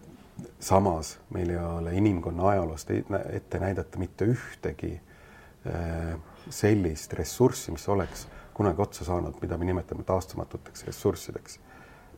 samas 0.61 1.19
meil 1.35 1.51
ei 1.51 1.59
ole 1.59 1.95
inimkonna 1.99 2.49
ajaloost 2.49 2.91
ette 3.33 3.59
näidata 3.59 3.99
mitte 3.99 4.25
ühtegi 4.25 5.01
sellist 6.51 7.13
ressurssi, 7.13 7.73
mis 7.75 7.89
oleks 7.89 8.23
kunagi 8.61 8.83
otsa 8.83 9.05
saanud, 9.09 9.38
mida 9.40 9.57
me 9.59 9.64
nimetame 9.64 10.05
taastumatuteks 10.05 10.85
ressurssideks. 10.90 11.61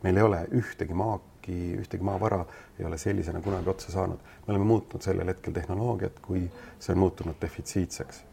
meil 0.02 0.16
ei 0.16 0.22
ole 0.22 0.40
ühtegi 0.58 0.94
maak 0.94 1.46
ühtegi, 1.50 2.02
maavara 2.02 2.44
ei 2.78 2.84
ole 2.86 2.98
sellisena 2.98 3.40
kunagi 3.40 3.70
otsa 3.70 3.92
saanud. 3.92 4.18
me 4.18 4.54
oleme 4.54 4.64
muutnud 4.64 5.02
sellel 5.02 5.26
hetkel 5.26 5.52
tehnoloogiat, 5.52 6.18
kui 6.22 6.50
see 6.78 6.92
on 6.92 6.98
muutunud 6.98 7.38
defitsiitseks. 7.40 8.24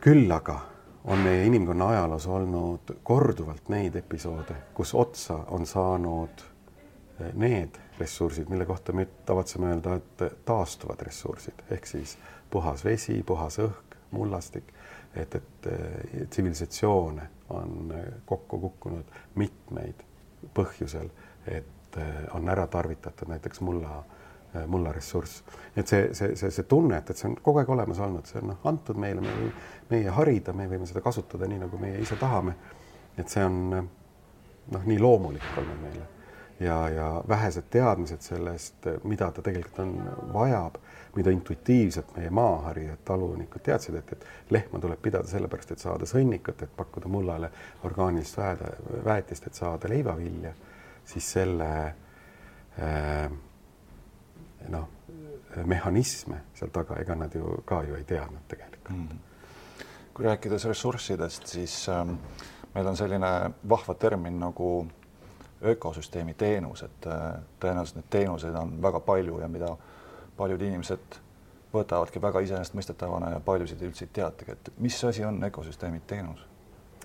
küll 0.00 0.30
aga 0.30 0.60
on 1.04 1.18
meie 1.18 1.46
inimkonna 1.46 1.88
ajaloos 1.88 2.26
olnud 2.26 2.94
korduvalt 3.02 3.68
neid 3.68 3.94
episoode, 3.96 4.54
kus 4.74 4.94
otsa 4.94 5.34
on 5.34 5.66
saanud 5.66 6.42
eh, 7.20 7.32
need 7.34 7.78
ressursid, 7.98 8.48
mille 8.48 8.66
kohta 8.66 8.92
me 8.92 9.06
tavatseme 9.26 9.70
öelda, 9.70 9.94
et 9.94 10.44
taastuvad 10.44 11.02
ressursid 11.02 11.62
ehk 11.70 11.86
siis 11.86 12.18
puhas 12.50 12.84
vesi, 12.84 13.22
puhas 13.22 13.58
õhk, 13.58 13.96
mullastik, 14.10 14.74
et, 15.18 15.34
et 15.34 15.66
eh, 15.72 16.26
tsivilisatsioone 16.30 17.28
on 17.56 17.94
eh, 17.96 18.12
kokku 18.26 18.60
kukkunud 18.60 19.16
mitmeid 19.34 20.04
põhjusel 20.54 21.10
et 21.46 21.96
äh, 21.96 22.36
on 22.36 22.48
ära 22.48 22.66
tarvitatud 22.66 23.28
näiteks 23.28 23.60
mulla, 23.60 24.02
mulla 24.66 24.92
ressurss. 24.92 25.42
et 25.76 25.88
see, 25.88 26.14
see, 26.14 26.36
see, 26.36 26.50
see 26.50 26.64
tunne, 26.68 26.98
et, 26.98 27.10
et 27.10 27.16
see 27.16 27.28
on 27.28 27.36
kogu 27.42 27.62
aeg 27.62 27.70
olemas 27.72 27.98
olnud, 28.04 28.28
see 28.28 28.40
on 28.40 28.52
noh, 28.52 28.60
antud 28.68 29.00
meile, 29.00 29.24
meie 29.90 30.12
harida, 30.14 30.52
me 30.56 30.68
võime 30.68 30.86
seda 30.88 31.02
kasutada 31.04 31.48
nii, 31.48 31.62
nagu 31.64 31.80
meie 31.80 32.00
ise 32.02 32.16
tahame. 32.20 32.54
et 33.18 33.28
see 33.28 33.44
on 33.44 33.58
noh, 33.74 34.84
nii 34.84 34.98
loomulik 35.02 35.50
olnud 35.56 35.82
meile 35.82 36.06
ja, 36.60 36.88
ja 36.88 37.22
vähesed 37.28 37.68
teadmised 37.70 38.20
sellest, 38.20 38.86
mida 39.04 39.30
ta 39.32 39.42
tegelikult 39.42 39.78
on, 39.78 39.94
vajab, 40.32 40.78
mida 41.16 41.30
intuitiivselt 41.30 42.16
meie 42.16 42.30
maaharijad, 42.30 42.98
talunikud 43.04 43.62
teadsid, 43.64 43.98
et, 44.00 44.12
et 44.12 44.26
lehma 44.54 44.80
tuleb 44.82 45.00
pidada 45.02 45.28
sellepärast, 45.30 45.72
et 45.72 45.82
saada 45.82 46.06
sõnnikut, 46.06 46.62
et 46.62 46.76
pakkuda 46.76 47.10
mullale 47.10 47.50
orgaanilist 47.86 48.38
väeda, 48.38 48.72
väetist, 49.04 49.46
et 49.46 49.58
saada 49.58 49.90
leivavilja, 49.90 50.52
siis 51.08 51.32
selle 51.38 51.70
äh, 51.86 53.30
noh, 54.68 54.88
mehhanisme 55.64 56.42
seal 56.54 56.70
taga, 56.74 56.98
ega 57.00 57.16
nad 57.16 57.34
ju 57.34 57.62
ka 57.66 57.82
ju 57.86 57.96
ei 57.96 58.04
teadnud 58.04 58.44
tegelikult 58.48 58.90
mm. 58.92 59.24
kui 60.14 60.26
rääkides 60.26 60.66
ressurssidest, 60.68 61.46
siis 61.46 61.80
ähm, 61.88 62.16
meil 62.74 62.86
on 62.86 62.96
selline 62.96 63.30
vahva 63.68 63.94
termin 63.94 64.38
nagu 64.40 64.70
ökosüsteemi 65.62 66.34
teenus, 66.34 66.82
et 66.82 67.06
äh, 67.06 67.40
tõenäoliselt 67.60 67.98
neid 67.98 68.10
teenuseid 68.10 68.54
on 68.54 68.76
väga 68.82 69.00
palju 69.00 69.40
ja 69.42 69.48
mida 69.50 69.72
paljud 70.36 70.62
inimesed 70.62 71.18
võtavadki 71.74 72.22
väga 72.22 72.42
iseenesestmõistetavana 72.46 73.32
ja 73.34 73.40
paljusid 73.44 73.82
üldse 73.82 74.06
ei 74.06 74.12
teatagi, 74.20 74.54
et 74.54 74.70
mis 74.78 74.98
asi 75.04 75.24
on 75.24 75.42
ökosüsteemi 75.50 76.00
teenus? 76.06 76.46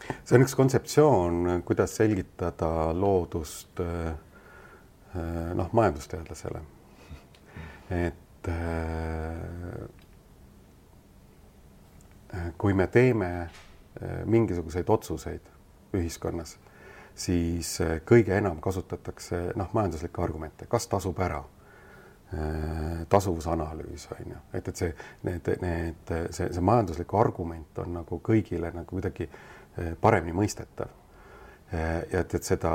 see 0.04 0.36
on 0.36 0.44
üks 0.44 0.56
kontseptsioon, 0.60 1.64
kuidas 1.66 1.96
selgitada 1.96 2.92
loodust 2.94 3.80
äh, 3.82 4.12
äh, 4.12 5.54
noh, 5.58 5.74
majandusteadlasele. 5.74 6.62
et 7.90 8.20
kui 12.58 12.74
me 12.74 12.88
teeme 12.92 13.30
mingisuguseid 14.26 14.90
otsuseid 14.90 15.46
ühiskonnas 15.96 16.58
siis 17.16 17.82
eh, 17.82 18.00
kõige 18.06 18.38
enam 18.38 18.62
kasutatakse 18.62 19.52
noh, 19.60 19.70
majanduslikke 19.74 20.22
argumente, 20.24 20.68
kas 20.70 20.88
tasub 20.92 21.20
ära? 21.22 21.42
Eh, 22.34 23.04
tasuvusanalüüs 23.10 24.08
on 24.16 24.32
ju, 24.32 24.40
et, 24.58 24.68
et 24.68 24.80
see, 24.80 24.94
need, 25.28 25.50
need, 25.62 26.14
see, 26.34 26.48
see 26.50 26.64
majanduslik 26.66 27.12
argument 27.14 27.78
on 27.84 28.00
nagu 28.00 28.18
kõigile 28.26 28.72
nagu 28.74 28.90
kuidagi 28.90 29.28
eh, 29.28 29.92
paremini 30.02 30.34
mõistetav. 30.42 31.00
ja 31.74 32.20
et, 32.20 32.34
et 32.38 32.44
seda 32.46 32.72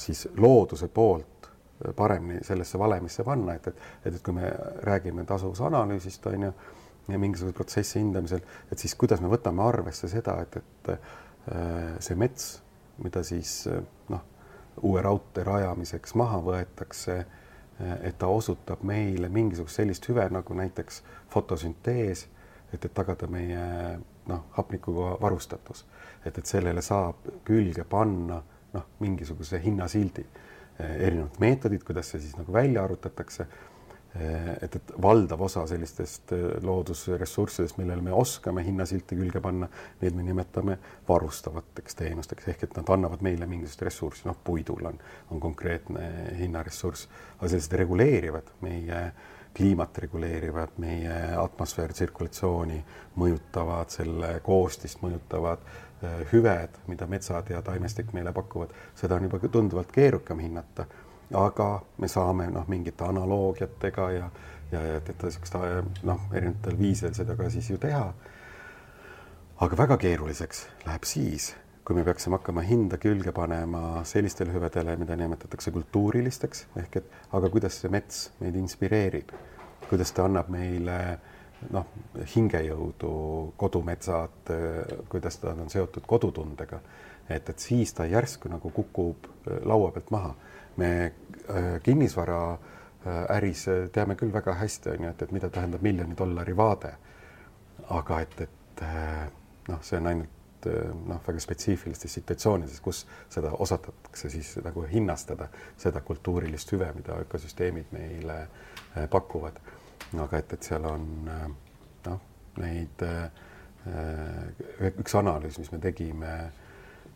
siis 0.00 0.22
looduse 0.40 0.86
poolt 0.88 1.48
paremini 1.96 2.38
sellesse 2.44 2.78
valemisse 2.80 3.24
panna, 3.24 3.54
et, 3.58 3.66
et, 3.66 3.82
et, 4.06 4.14
et 4.14 4.22
kui 4.24 4.32
me 4.32 4.48
räägime 4.88 5.24
tasuvusanalüüsist 5.28 6.26
on 6.26 6.46
ju 6.46 6.52
ja 7.12 7.18
mingisuguse 7.18 7.52
protsessi 7.52 7.98
hindamisel, 8.00 8.40
et 8.72 8.78
siis 8.78 8.94
kuidas 8.96 9.20
me 9.20 9.28
võtame 9.28 9.60
arvesse 9.66 10.08
seda, 10.08 10.38
et, 10.46 10.56
et 10.56 12.00
see 12.00 12.16
mets 12.16 12.62
mida 13.02 13.22
siis 13.24 13.68
noh, 14.08 14.22
uue 14.82 15.02
raudtee 15.02 15.44
rajamiseks 15.44 16.14
maha 16.18 16.40
võetakse, 16.44 17.18
et 18.02 18.18
ta 18.18 18.28
osutab 18.30 18.84
meile 18.86 19.28
mingisugust 19.32 19.80
sellist 19.80 20.06
hüve 20.08 20.24
nagu 20.30 20.54
näiteks 20.54 21.02
fotosüntees, 21.32 22.26
et, 22.72 22.84
et 22.84 22.94
tagada 22.94 23.26
meie 23.26 23.64
noh, 24.28 24.44
hapnikuga 24.56 25.16
varustatus, 25.20 25.84
et, 26.24 26.38
et 26.38 26.46
sellele 26.46 26.82
saab 26.82 27.26
külge 27.44 27.84
panna 27.88 28.42
noh, 28.72 28.88
mingisuguse 29.00 29.60
hinnasildi, 29.62 30.24
erinevad 30.78 31.40
meetodid, 31.40 31.82
kuidas 31.86 32.12
see 32.12 32.22
siis 32.22 32.36
nagu 32.38 32.52
välja 32.52 32.84
arvutatakse. 32.84 33.46
Eh, 33.46 33.71
et, 34.14 34.76
et 34.76 34.92
valdav 35.02 35.40
osa 35.40 35.64
sellistest 35.68 36.34
eh, 36.36 36.44
loodusressurssidest, 36.64 37.78
millele 37.80 38.04
me 38.04 38.12
oskame 38.12 38.64
hinnasilti 38.66 39.16
külge 39.16 39.40
panna, 39.40 39.68
neid 40.02 40.16
me 40.18 40.24
nimetame 40.26 40.78
varustavateks 41.08 41.96
teenusteks. 42.02 42.48
Ehk 42.52 42.66
et 42.68 42.76
nad 42.76 42.92
annavad 42.92 43.24
meile 43.24 43.48
mingisugust 43.48 43.86
ressurssi, 43.88 44.26
noh, 44.28 44.36
puidul 44.44 44.90
on, 44.90 44.98
on 45.32 45.40
konkreetne 45.40 46.08
hinnaressurss, 46.38 47.08
aga 47.38 47.52
sellised 47.54 47.78
reguleerivad 47.80 48.52
meie 48.66 49.04
kliimat 49.52 49.98
reguleerivad, 49.98 50.76
meie 50.80 51.16
atmosfääri 51.36 51.92
tsirkulatsiooni 51.92 52.78
mõjutavad, 53.20 53.90
selle 53.92 54.34
koostist 54.44 55.02
mõjutavad 55.04 55.64
eh, 55.64 56.20
hüved, 56.32 56.80
mida 56.88 57.08
metsad 57.08 57.48
ja 57.52 57.60
taimestik 57.64 58.12
meile 58.16 58.32
pakuvad, 58.32 58.72
seda 58.96 59.16
on 59.16 59.28
juba 59.28 59.40
tunduvalt 59.48 59.92
keerukam 59.92 60.40
hinnata 60.44 60.86
aga 61.34 61.68
me 61.98 62.08
saame 62.08 62.48
noh, 62.52 62.66
mingite 62.68 63.04
analoogiatega 63.04 64.10
ja, 64.12 64.28
ja, 64.72 64.82
ja 64.94 65.00
niisugust 65.06 65.56
noh, 66.08 66.28
erinevatel 66.32 66.78
viisidel 66.78 67.16
seda 67.16 67.36
ka 67.38 67.50
siis 67.50 67.70
ju 67.70 67.78
teha. 67.80 68.06
aga 69.62 69.76
väga 69.78 69.96
keeruliseks 69.96 70.66
läheb 70.86 71.04
siis, 71.06 71.52
kui 71.84 71.96
me 71.96 72.04
peaksime 72.04 72.38
hakkama 72.38 72.64
hinda 72.66 72.98
külge 72.98 73.32
panema 73.32 74.02
sellistele 74.06 74.52
hüvedele, 74.54 74.96
mida 74.96 75.16
nimetatakse 75.16 75.70
kultuurilisteks. 75.70 76.66
Ehk 76.82 76.96
et 76.96 77.12
aga 77.32 77.50
kuidas 77.50 77.80
see 77.80 77.90
mets 77.90 78.24
meid 78.40 78.58
inspireerib, 78.58 79.30
kuidas 79.88 80.12
ta 80.12 80.26
annab 80.26 80.50
meile 80.50 80.98
noh, 81.70 81.86
hingejõudu, 82.34 83.12
kodumetsad, 83.56 84.52
kuidas 85.08 85.38
ta 85.38 85.54
on 85.54 85.70
seotud 85.70 86.06
kodutundega, 86.06 86.80
et, 87.28 87.48
et 87.48 87.58
siis 87.58 87.94
ta 87.94 88.06
järsku 88.10 88.50
nagu 88.50 88.70
kukub 88.74 89.30
laua 89.62 89.92
pealt 89.94 90.10
maha 90.10 90.34
me 90.76 91.04
äh, 91.04 91.80
kinnisvaraäris 91.82 93.68
äh, 93.68 93.88
teame 93.92 94.16
küll 94.16 94.32
väga 94.32 94.54
hästi, 94.54 94.90
on 94.90 95.06
ju, 95.06 95.10
et, 95.10 95.22
et 95.22 95.32
mida 95.32 95.50
tähendab 95.50 95.82
miljoni 95.82 96.16
dollari 96.18 96.56
vaade. 96.56 96.94
aga 97.90 98.20
et, 98.20 98.40
et 98.40 98.82
äh, 98.82 99.26
noh, 99.68 99.82
see 99.82 99.98
on 99.98 100.06
ainult 100.06 100.68
noh, 101.10 101.18
väga 101.26 101.40
spetsiifilistes 101.42 102.12
situatsioonides, 102.14 102.80
kus 102.80 103.02
seda 103.30 103.50
osatakse 103.58 104.30
siis 104.30 104.54
nagu 104.62 104.84
hinnastada, 104.86 105.48
seda 105.76 106.00
kultuurilist 106.00 106.72
hüve, 106.72 106.92
mida 106.94 107.16
ökosüsteemid 107.24 107.90
meile 107.90 108.46
pakuvad. 109.10 109.58
aga 110.22 110.38
et, 110.38 110.52
et 110.52 110.62
seal 110.62 110.86
on 110.86 111.08
noh, 112.06 112.20
neid 112.62 113.02
üks 115.00 115.16
analüüs, 115.18 115.58
mis 115.58 115.72
me 115.72 115.80
tegime 115.82 116.30
Äh, 116.36 116.61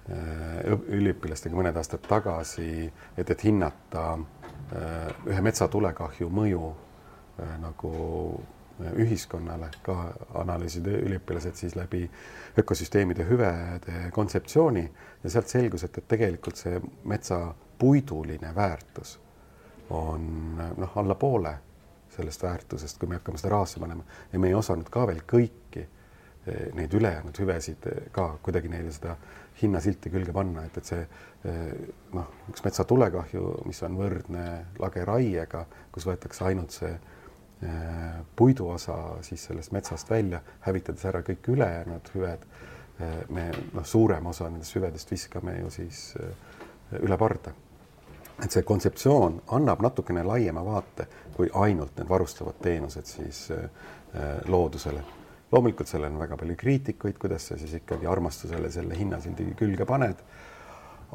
üliõpilastega 0.07 1.57
mõned 1.59 1.77
aastad 1.77 2.05
tagasi, 2.07 2.87
et, 3.17 3.31
et 3.31 3.45
hinnata 3.45 4.05
äh, 4.15 5.09
ühe 5.27 5.41
metsatulekahju 5.43 6.29
mõju 6.31 6.69
äh, 6.71 7.57
nagu 7.63 7.91
ühiskonnale, 9.01 9.71
ka 9.83 9.95
analüüsida 10.37 10.93
üliõpilased 11.01 11.57
siis 11.57 11.75
läbi 11.79 12.03
ökosüsteemide 12.61 13.25
hüvede 13.25 14.11
kontseptsiooni 14.13 14.83
ja 15.23 15.33
sealt 15.33 15.49
selgus, 15.49 15.87
et, 15.87 15.97
et 15.99 16.09
tegelikult 16.09 16.61
see 16.61 16.81
metsa 17.09 17.41
puiduline 17.79 18.53
väärtus 18.55 19.17
on 19.97 20.61
noh, 20.77 20.93
alla 21.01 21.15
poole 21.15 21.55
sellest 22.17 22.43
väärtusest, 22.43 22.99
kui 23.01 23.09
me 23.09 23.19
hakkame 23.19 23.41
seda 23.41 23.55
rahasse 23.55 23.81
panema. 23.81 24.05
Ja 24.33 24.39
me 24.39 24.49
ei 24.49 24.55
osanud 24.57 24.89
ka 24.93 25.07
veel 25.09 25.25
kõiki 25.29 25.87
neid 26.75 26.95
ülejäänud 26.95 27.39
hüvesid 27.39 27.89
ka 28.15 28.37
kuidagi 28.43 28.71
neile 28.71 28.93
seda 28.95 29.17
hinnasilti 29.63 30.11
külge 30.13 30.33
panna, 30.37 30.67
et, 30.67 30.77
et 30.79 30.89
see 30.89 31.03
noh, 32.17 32.31
üks 32.51 32.65
metsatulekahju, 32.65 33.45
mis 33.69 33.83
on 33.87 33.99
võrdne 33.99 34.47
lageraiega, 34.83 35.65
kus 35.95 36.07
võetakse 36.09 36.45
ainult 36.49 36.75
see 36.77 36.95
puiduosa 38.37 38.97
siis 39.25 39.47
sellest 39.49 39.73
metsast 39.73 40.11
välja, 40.13 40.43
hävitades 40.67 41.07
ära 41.09 41.23
kõik 41.25 41.49
ülejäänud 41.55 42.11
hüved. 42.15 42.49
me 43.29 43.51
noh, 43.77 43.85
suurem 43.85 44.27
osa 44.27 44.49
nendest 44.49 44.77
hüvedest 44.77 45.11
viskame 45.11 45.59
ju 45.59 45.71
siis 45.71 46.15
üle 47.01 47.17
parda. 47.17 47.53
et 48.45 48.53
see 48.53 48.63
kontseptsioon 48.63 49.43
annab 49.57 49.81
natukene 49.81 50.23
laiema 50.23 50.65
vaate 50.65 51.07
kui 51.37 51.49
ainult 51.53 51.97
need 51.97 52.09
varustavad 52.09 52.61
teenused 52.61 53.05
siis 53.05 53.49
loodusele 54.49 55.05
loomulikult 55.53 55.89
sellel 55.89 56.13
on 56.13 56.21
väga 56.21 56.37
palju 56.41 56.57
kriitikuid, 56.59 57.19
kuidas 57.23 57.49
sa 57.51 57.59
siis 57.59 57.75
ikkagi 57.79 58.07
armastusele 58.07 58.71
selle 58.71 58.99
hinnasildi 58.99 59.53
külge 59.59 59.87
paned. 59.87 60.23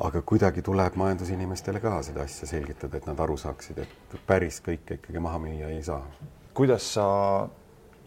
aga 0.01 0.21
kuidagi 0.23 0.61
tuleb 0.63 0.95
majandusinimestele 0.95 1.79
ka 1.83 1.97
seda 2.03 2.23
asja 2.23 2.47
selgitada, 2.47 2.97
et 2.97 3.07
nad 3.09 3.19
aru 3.19 3.35
saaksid, 3.37 3.81
et 3.83 4.13
päris 4.27 4.61
kõike 4.63 4.95
ikkagi 5.01 5.19
maha 5.19 5.39
müüa 5.43 5.67
ei 5.69 5.83
saa. 5.83 6.05
kuidas 6.53 6.93
sa 6.93 7.05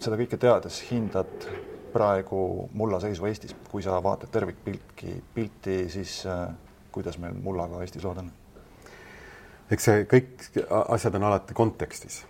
seda 0.01 0.17
kõike 0.17 0.39
teades 0.41 0.81
hindad 0.91 1.49
praegu 1.93 2.69
mulla 2.73 3.01
seisu 3.01 3.27
Eestis, 3.27 3.55
kui 3.71 3.83
sa 3.83 4.01
vaatad 4.03 4.33
tervikpilti, 4.33 5.13
pilti, 5.35 5.77
siis 5.93 6.23
äh, 6.27 6.49
kuidas 6.93 7.19
meil 7.19 7.37
mullaga 7.43 7.83
Eestis 7.85 8.05
lood 8.05 8.23
on? 8.25 8.33
eks 9.71 9.87
see 9.89 10.07
kõik 10.09 10.49
asjad 10.95 11.15
on 11.21 11.29
alati 11.29 11.55
kontekstis. 11.57 12.23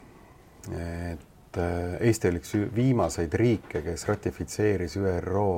et 0.73 1.34
et 1.55 1.61
äh, 1.63 2.07
Eesti 2.09 2.29
oli 2.29 2.41
üks 2.43 2.55
viimaseid 2.75 3.35
riike, 3.39 3.83
kes 3.85 4.07
ratifitseeris 4.09 4.97
ÜRO 4.99 5.49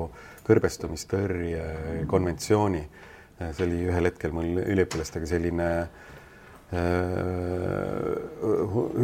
kõrbestumistõrje 0.47 2.05
konventsiooni. 2.09 2.83
Äh, 3.41 3.53
see 3.55 3.65
oli 3.65 3.79
ühel 3.87 4.09
hetkel 4.09 4.35
mul 4.35 4.61
üliõpilastega 4.61 5.29
selline 5.29 5.69
äh, 5.81 5.89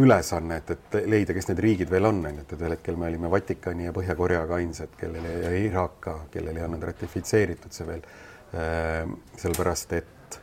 ülesanne, 0.04 0.60
et, 0.62 0.76
et 0.76 1.00
leida, 1.10 1.34
kes 1.36 1.50
need 1.50 1.64
riigid 1.66 1.90
veel 1.94 2.10
on, 2.10 2.22
on 2.30 2.42
ju, 2.42 2.46
et 2.46 2.54
ühel 2.60 2.76
hetkel 2.78 3.00
me 3.00 3.10
olime 3.10 3.32
Vatikani 3.34 3.90
ja 3.90 3.96
Põhja-Koreaga 3.96 4.60
ainsad, 4.60 4.94
kellel 5.00 5.26
ja 5.32 5.56
Iraak 5.64 5.98
ka, 6.04 6.18
kellel 6.34 6.60
ei 6.60 6.68
olnud 6.68 6.86
ratifitseeritud 6.92 7.74
see 7.74 7.90
veel 7.90 8.06
sellepärast 8.54 9.96
et 9.98 10.36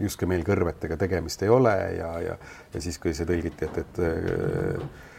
justkui 0.00 0.24
meil 0.30 0.40
kõrvetega 0.40 0.96
tegemist 0.96 1.42
ei 1.44 1.50
ole 1.52 1.74
ja, 1.98 2.08
ja, 2.24 2.36
ja 2.72 2.80
siis, 2.80 2.96
kui 2.96 3.12
see 3.12 3.28
tõlgiti, 3.28 3.68
et, 3.68 3.76
et 3.82 5.09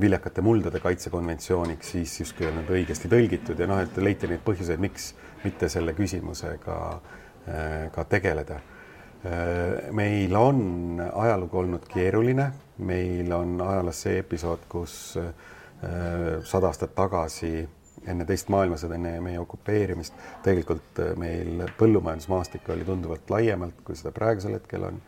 viljakate 0.00 0.42
muldade 0.44 0.80
kaitsekonventsiooniks, 0.84 1.92
siis 1.96 2.14
justkui 2.20 2.44
ei 2.44 2.52
olnud 2.52 2.72
õigesti 2.76 3.08
tõlgitud 3.08 3.60
ja 3.60 3.68
noh, 3.70 3.80
et 3.80 3.96
leiti 4.02 4.28
neid 4.28 4.42
põhjuseid, 4.44 4.82
miks 4.82 5.14
mitte 5.44 5.70
selle 5.72 5.94
küsimusega 5.96 6.78
ka 7.94 8.04
tegeleda 8.10 8.58
meil 9.92 10.36
on 10.36 11.00
ajalugu 11.14 11.58
olnud 11.58 11.86
keeruline, 11.90 12.50
meil 12.78 13.32
on 13.32 13.60
ajaloos 13.60 14.02
see 14.06 14.20
episood, 14.20 14.66
kus 14.68 15.16
äh, 15.20 15.30
sada 16.44 16.70
aastat 16.70 16.94
tagasi 16.96 17.52
enne 18.06 18.26
teist 18.28 18.50
maailmasõda, 18.52 18.98
enne 18.98 19.16
meie 19.24 19.40
okupeerimist, 19.42 20.14
tegelikult 20.44 21.00
äh, 21.02 21.14
meil 21.18 21.64
põllumajandusmaastik 21.78 22.68
oli 22.74 22.86
tunduvalt 22.86 23.30
laiemalt, 23.32 23.80
kui 23.84 23.98
seda 23.98 24.12
praegusel 24.14 24.58
hetkel 24.58 24.90
on. 24.90 25.00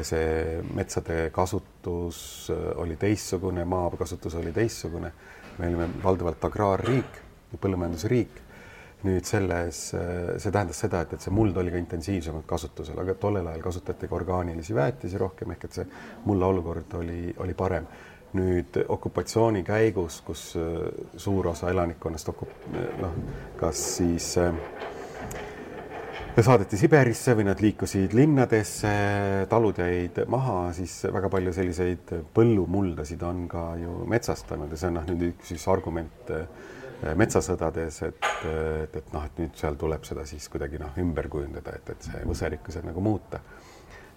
See 0.00 0.62
metsade 0.74 1.30
kasutus 1.34 2.50
äh, 2.50 2.70
oli 2.80 2.96
teistsugune, 2.96 3.64
maa 3.64 3.90
kasutus 3.90 4.34
oli 4.34 4.52
teistsugune. 4.52 5.12
me 5.58 5.66
olime 5.68 5.88
valdavalt 6.02 6.44
agraarriik, 6.48 7.18
põllumajandusriik 7.60 8.40
nüüd 9.06 9.26
selles, 9.26 9.80
see 9.90 10.52
tähendas 10.54 10.78
seda, 10.84 11.02
et, 11.02 11.16
et 11.16 11.24
see 11.24 11.34
muld 11.34 11.56
oli 11.58 11.72
ka 11.74 11.80
intensiivsemalt 11.80 12.46
kasutusel, 12.48 12.98
aga 13.02 13.16
tollel 13.18 13.48
ajal 13.50 13.64
kasutati 13.64 14.08
ka 14.08 14.16
orgaanilisi 14.18 14.76
väetisi 14.76 15.18
rohkem 15.18 15.54
ehk 15.54 15.66
et 15.66 15.78
see 15.80 15.86
mulla 16.28 16.50
olukord 16.52 16.98
oli, 17.02 17.34
oli 17.44 17.58
parem. 17.58 17.90
nüüd 18.32 18.78
okupatsiooni 18.88 19.60
käigus, 19.60 20.22
kus 20.24 20.54
äh, 20.56 20.86
suur 21.20 21.50
osa 21.50 21.68
elanikkonnast 21.68 22.30
okup-, 22.32 22.62
noh, 23.02 23.18
kas 23.60 23.82
siis 23.98 24.30
äh, 24.40 24.54
saadeti 26.40 26.78
Siberisse 26.80 27.34
või 27.36 27.44
nad 27.44 27.60
liikusid 27.60 28.14
linnadesse, 28.16 28.92
talud 29.50 29.78
jäid 29.82 30.22
maha, 30.32 30.70
siis 30.76 30.94
väga 31.12 31.28
palju 31.32 31.52
selliseid 31.52 32.14
põllumuldasid 32.34 33.22
on 33.28 33.44
ka 33.52 33.66
ju 33.80 34.04
metsastanud 34.08 34.72
ja 34.72 34.80
see 34.80 34.88
on 34.88 34.96
noh, 35.00 35.10
nüüd 35.10 35.26
üks 35.34 35.52
siis 35.52 35.66
argument 35.68 36.32
Äh, 37.02 37.16
metsasõdades, 37.18 37.96
et, 38.06 38.26
et, 38.46 38.96
et 39.00 39.08
noh, 39.10 39.24
et 39.26 39.38
nüüd 39.40 39.56
seal 39.58 39.74
tuleb 39.78 40.04
seda 40.06 40.22
siis 40.28 40.44
kuidagi 40.50 40.78
noh, 40.78 40.92
ümber 41.02 41.26
kujundada, 41.32 41.74
et, 41.74 41.88
et 41.96 42.06
see 42.06 42.20
võserikkus 42.28 42.78
nagu 42.86 43.02
muuta. 43.02 43.40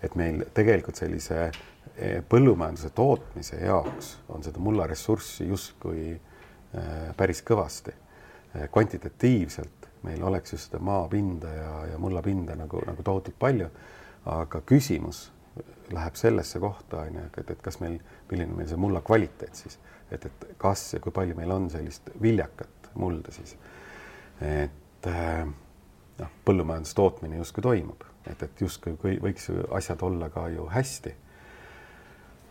et 0.06 0.14
meil 0.20 0.44
tegelikult 0.54 1.00
sellise 1.00 1.38
eh, 1.48 2.20
põllumajanduse 2.30 2.92
tootmise 2.94 3.58
jaoks 3.64 4.12
on 4.30 4.44
seda 4.46 4.62
mullaressurssi 4.62 5.48
justkui 5.50 6.12
äh, 6.14 7.10
päris 7.18 7.42
kõvasti. 7.42 8.02
Kvantitatiivselt 8.72 9.75
meil 10.06 10.24
oleks 10.24 10.54
just 10.54 10.70
seda 10.70 10.82
maapinda 10.84 11.52
ja, 11.54 11.72
ja 11.92 11.98
mullapinda 12.02 12.56
nagu, 12.60 12.82
nagu 12.88 13.04
tohutult 13.04 13.38
palju, 13.40 13.70
aga 14.32 14.62
küsimus 14.66 15.30
läheb 15.94 16.16
sellesse 16.16 16.60
kohta, 16.60 17.06
on 17.06 17.20
ju, 17.20 17.26
et, 17.38 17.52
et 17.52 17.62
kas 17.62 17.80
meil, 17.82 18.00
milline 18.32 18.56
meil 18.58 18.70
see 18.70 18.80
mulla 18.80 19.02
kvaliteet 19.06 19.56
siis, 19.58 19.78
et, 20.12 20.26
et 20.26 20.48
kas 20.62 20.88
ja 20.96 21.02
kui 21.04 21.14
palju 21.16 21.38
meil 21.38 21.52
on 21.54 21.70
sellist 21.74 22.10
viljakat 22.22 22.90
mulda 23.00 23.32
siis. 23.36 23.56
et 24.42 25.08
äh, 25.08 25.46
noh, 26.20 26.34
põllumajandustootmine 26.48 27.40
justkui 27.40 27.64
toimub, 27.64 28.04
et, 28.26 28.42
et 28.44 28.62
justkui 28.62 29.20
võiks 29.22 29.50
ju 29.50 29.68
asjad 29.78 30.02
olla 30.08 30.30
ka 30.34 30.48
ju 30.54 30.68
hästi. 30.72 31.16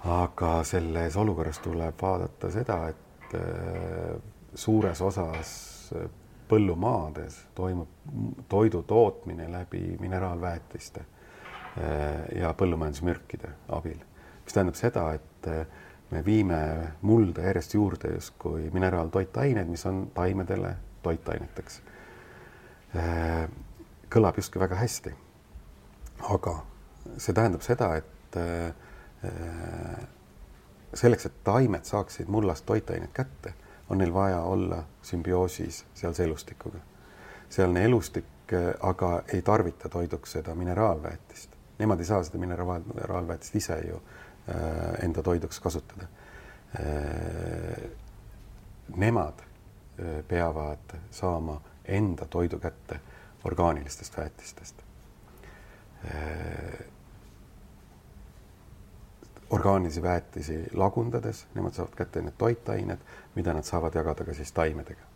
aga 0.04 0.58
selles 0.68 1.16
olukorras 1.16 1.58
tuleb 1.64 2.02
vaadata 2.02 2.50
seda, 2.52 2.78
et 2.92 3.34
äh, 3.38 4.14
suures 4.54 5.00
osas 5.00 5.54
põllumaades 6.48 7.38
toimub 7.54 7.88
toidu 8.48 8.82
tootmine 8.82 9.48
läbi 9.52 9.96
mineraalväetiste 10.00 11.00
äh, 11.00 12.40
ja 12.40 12.52
põllumajandusmürkide 12.58 13.50
abil, 13.76 13.98
mis 14.44 14.56
tähendab 14.56 14.78
seda, 14.78 15.06
et 15.16 15.48
me 16.10 16.22
viime 16.24 16.60
mulda 17.02 17.46
järjest 17.48 17.74
juurde 17.74 18.12
justkui 18.14 18.70
mineraaltoitained, 18.72 19.68
mis 19.68 19.86
on 19.86 20.06
taimedele 20.14 20.74
toitaineteks. 21.02 21.80
Äh, 22.96 23.48
kõlab 24.12 24.38
justkui 24.38 24.62
väga 24.62 24.78
hästi. 24.78 25.14
aga 26.30 26.52
see 27.18 27.34
tähendab 27.36 27.62
seda, 27.62 27.88
et 27.96 28.36
selleks, 30.94 31.26
et 31.26 31.36
taimed 31.44 31.84
saaksid 31.84 32.30
mullast 32.30 32.66
toitainet 32.66 33.12
kätte, 33.14 33.54
on 33.90 33.98
neil 33.98 34.14
vaja 34.14 34.40
olla 34.40 34.84
sümbioosis 35.02 35.84
sealse 35.94 36.24
elustikuga. 36.24 36.78
sealne 37.48 37.84
elustik 37.84 38.24
äh, 38.52 38.74
aga 38.80 39.22
ei 39.32 39.42
tarvita 39.42 39.88
toiduks 39.88 40.32
seda 40.32 40.54
mineraalväetist. 40.54 41.50
Nemad 41.78 41.98
ei 41.98 42.04
saa 42.04 42.22
seda 42.22 42.38
mineraalväetist 42.38 43.54
ise 43.56 43.78
ju 43.88 43.96
äh, 43.96 44.24
Äh, 44.48 45.04
enda 45.04 45.22
toiduks 45.22 45.60
kasutada. 45.60 46.06
Äh, 46.80 47.90
nemad 48.96 49.40
äh, 49.40 50.24
peavad 50.28 50.98
saama 51.10 51.60
enda 51.84 52.26
toidu 52.26 52.58
kätte 52.58 53.00
orgaanilistest 53.44 54.16
väetistest. 54.16 54.82
Orgaanilisi 59.54 60.02
väetisi 60.02 60.64
lagundades, 60.74 61.46
nemad 61.54 61.72
saavad 61.72 61.94
kätte 61.96 62.22
need 62.22 62.34
toitained, 62.38 62.98
mida 63.34 63.54
nad 63.54 63.62
saavad 63.62 63.94
jagada 63.94 64.24
ka 64.24 64.34
siis 64.34 64.52
taimedega. 64.52 65.06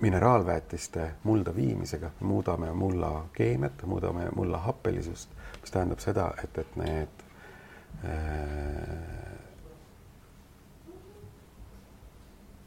Mineraalväetiste 0.00 1.10
mulda 1.24 1.54
viimisega 1.54 2.10
muudame 2.20 2.72
mulla 2.72 3.28
keemiat, 3.32 3.82
muudame 3.86 4.28
mulla 4.34 4.58
happelisust, 4.58 5.30
mis 5.60 5.70
tähendab 5.70 6.02
seda, 6.02 6.32
et, 6.44 6.58
et 6.58 6.76
need 6.76 7.22
äh, 8.04 8.12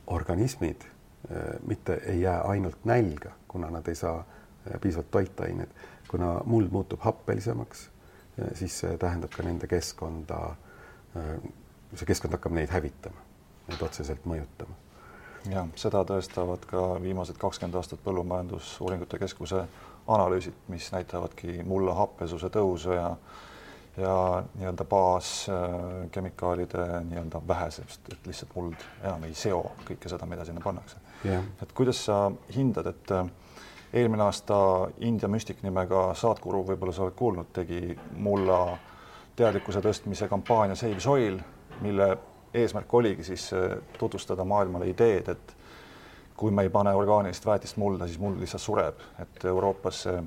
organismid 0.08 0.88
äh, 0.88 1.60
mitte 1.68 2.00
ei 2.06 2.22
jää 2.22 2.42
ainult 2.42 2.86
nälga, 2.86 3.32
kuna 3.48 3.70
nad 3.70 3.88
ei 3.88 3.96
saa 3.96 4.20
äh, 4.20 4.80
piisavalt 4.82 5.12
toitaineid, 5.12 5.70
kuna 6.08 6.40
muld 6.46 6.72
muutub 6.72 7.00
happelisemaks 7.04 7.86
äh,, 7.88 7.91
siis 8.56 8.80
see 8.84 8.98
tähendab 8.98 9.34
ka 9.36 9.44
nende 9.44 9.68
keskkonda 9.68 10.40
äh,, 11.18 11.36
see 11.96 12.08
keskkond 12.08 12.38
hakkab 12.38 12.56
neid 12.56 12.72
hävitama, 12.72 13.28
neid 13.68 13.84
otseselt 13.88 14.26
mõjutama. 14.30 14.78
Jah, 15.50 15.70
seda 15.80 16.04
tõestavad 16.06 16.66
ka 16.70 16.82
viimased 17.02 17.40
kakskümmend 17.42 17.80
aastat 17.80 18.04
Põllumajandusuuringute 18.06 19.18
Keskuse 19.24 19.64
analüüsid, 20.12 20.54
mis 20.70 20.92
näitavadki 20.94 21.64
mulla 21.66 21.96
happesuse 21.98 22.52
tõusu 22.54 22.94
ja 22.94 23.16
ja 23.98 24.44
nii-öelda 24.56 24.86
baaskemikaalide 24.88 26.86
nii-öelda 27.10 27.42
vähesest, 27.48 28.02
et 28.14 28.28
lihtsalt 28.28 28.54
muld 28.56 28.86
enam 29.04 29.26
ei 29.28 29.34
seo 29.36 29.66
kõike 29.84 30.10
seda, 30.10 30.26
mida 30.26 30.46
sinna 30.48 30.64
pannakse. 30.64 31.02
Yeah.. 31.26 31.44
et 31.62 31.74
kuidas 31.76 32.06
sa 32.06 32.32
hindad, 32.56 32.88
et 32.88 33.12
äh, 33.12 33.28
eelmine 33.94 34.24
aasta 34.24 34.56
India 35.00 35.28
müstik 35.28 35.64
nimega 35.64 36.12
Saadguru, 36.16 36.64
võib-olla 36.68 36.94
sa 36.96 37.06
oled 37.06 37.16
kuulnud, 37.20 37.50
tegi 37.54 37.96
mulla 38.24 38.78
teadlikkuse 39.36 39.82
tõstmise 39.84 40.30
kampaania 40.32 40.76
Save 40.80 41.00
Soil, 41.00 41.40
mille 41.82 42.08
eesmärk 42.54 42.94
oligi 42.94 43.24
siis 43.24 43.50
äh, 43.54 43.76
tutvustada 44.00 44.46
maailmale 44.46 44.88
ideed, 44.92 45.28
et 45.32 45.56
kui 46.38 46.52
me 46.52 46.64
ei 46.66 46.72
pane 46.74 46.94
orgaanilist 46.96 47.46
väetist 47.46 47.78
mulda, 47.78 48.08
siis 48.08 48.20
muld 48.20 48.40
lihtsalt 48.40 48.64
sureb, 48.64 49.04
et 49.22 49.46
Euroopas 49.46 50.04
see 50.08 50.24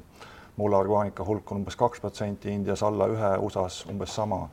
mulla 0.56 0.78
orgaanika 0.78 1.24
hulk 1.26 1.50
on 1.50 1.62
umbes 1.62 1.76
kaks 1.76 2.00
protsenti, 2.00 2.52
Indias 2.52 2.82
alla 2.86 3.08
ühe, 3.10 3.30
USA-s 3.42 3.86
umbes 3.90 4.14
sama. 4.14 4.48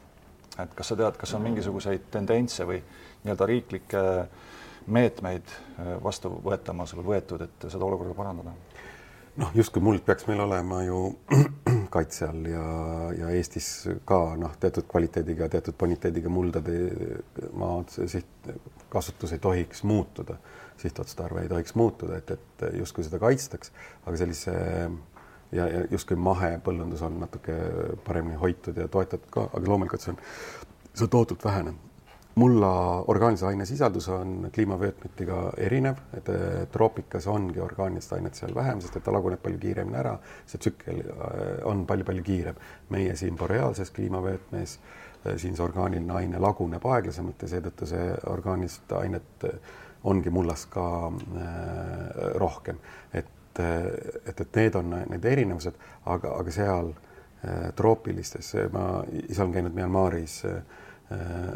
et 0.60 0.74
kas 0.76 0.88
sa 0.91 0.95
tead, 1.00 1.15
kas 1.17 1.32
on 1.34 1.41
mingisuguseid 1.41 2.10
tendentse 2.12 2.65
või 2.67 2.82
nii-öelda 3.24 3.45
riiklikke 3.47 4.02
meetmeid 4.88 5.47
äh, 5.47 5.93
vastu 6.04 6.30
võetamas 6.43 6.95
või 6.97 7.06
võetud, 7.13 7.45
et 7.45 7.69
seda 7.69 7.86
olukorda 7.86 8.13
parandada? 8.17 8.52
Noh, 9.39 9.52
justkui 9.56 9.84
muld 9.84 10.04
peaks 10.06 10.28
meil 10.28 10.41
olema 10.44 10.82
ju 10.84 11.02
kaitse 11.96 12.28
all 12.28 12.48
ja, 12.50 12.63
ja 13.17 13.30
Eestis 13.36 13.67
ka 14.08 14.20
noh, 14.39 14.56
teatud 14.60 14.88
kvaliteediga, 14.91 15.50
teatud 15.52 15.78
boniteediga 15.80 16.32
muldade 16.32 16.78
maa 17.58 17.82
sihtkasutus 17.89 19.36
ei 19.36 19.44
tohiks 19.44 19.84
muutuda, 19.88 20.38
sihtotstarve 20.82 21.46
ei 21.46 21.52
tohiks 21.52 21.76
muutuda, 21.80 22.17
et, 22.22 22.36
et 22.36 22.65
justkui 22.80 23.06
seda 23.08 23.22
kaitstaks, 23.22 23.72
aga 24.06 24.17
sellise 24.24 24.56
ja, 25.52 25.67
ja 25.67 25.86
justkui 25.91 26.20
mahepõllundus 26.20 27.04
on 27.08 27.22
natuke 27.24 27.56
paremini 28.08 28.39
hoitud 28.41 28.78
ja 28.78 28.89
toetatud 28.91 29.32
ka, 29.32 29.48
aga 29.52 29.67
loomulikult 29.67 30.04
see 30.04 30.15
on, 30.15 30.22
see 30.91 31.08
on 31.08 31.15
tohutult 31.15 31.48
vähenenud 31.48 31.90
mulla 32.36 33.04
orgaanilise 33.08 33.46
aine 33.46 33.65
sisaldus 33.65 34.08
on 34.10 34.50
kliimavöötmetiga 34.54 35.52
erinev, 35.58 36.00
et 36.17 36.30
troopikas 36.72 37.28
ongi 37.28 37.60
orgaanilist 37.60 38.13
ainet 38.13 38.36
seal 38.36 38.56
vähem, 38.56 38.82
sest 38.82 38.96
et 38.96 39.04
ta 39.04 39.12
laguneb 39.13 39.41
palju 39.44 39.60
kiiremini 39.60 40.00
ära, 40.00 40.15
see 40.48 40.62
tsükkel 40.62 41.02
äh, 41.04 41.41
on 41.67 41.86
palju-palju 41.88 42.24
kiirem. 42.24 42.62
meie 42.89 43.15
siin 43.15 43.38
boreaalses 43.38 43.91
kliimavöötmes, 43.91 44.80
äh, 45.26 45.36
siin 45.38 45.56
see 45.56 45.65
orgaaniline 45.65 46.13
aine 46.13 46.39
laguneb 46.39 46.86
aeglasemalt 46.86 47.41
ja 47.41 47.52
seetõttu 47.56 47.89
see 47.91 48.08
orgaanilist 48.32 48.91
ainet 49.02 49.48
äh, 49.48 49.60
ongi 50.04 50.30
mullas 50.34 50.65
ka 50.65 51.12
rohkem, 52.41 52.80
et, 53.13 53.28
et, 53.60 54.39
et 54.39 54.56
need 54.56 54.76
on 54.76 54.96
need 55.12 55.26
erinevused, 55.30 55.76
aga, 56.10 56.32
aga 56.39 56.54
seal 56.56 56.89
troopilistes, 57.78 58.50
ma 58.74 59.04
ise 59.28 59.44
olen 59.44 59.54
käinud 59.54 59.78
Myanmaris 59.78 60.39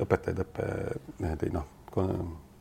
õpetajaid 0.05 0.41
õppe 0.45 0.67
noh, 1.55 1.69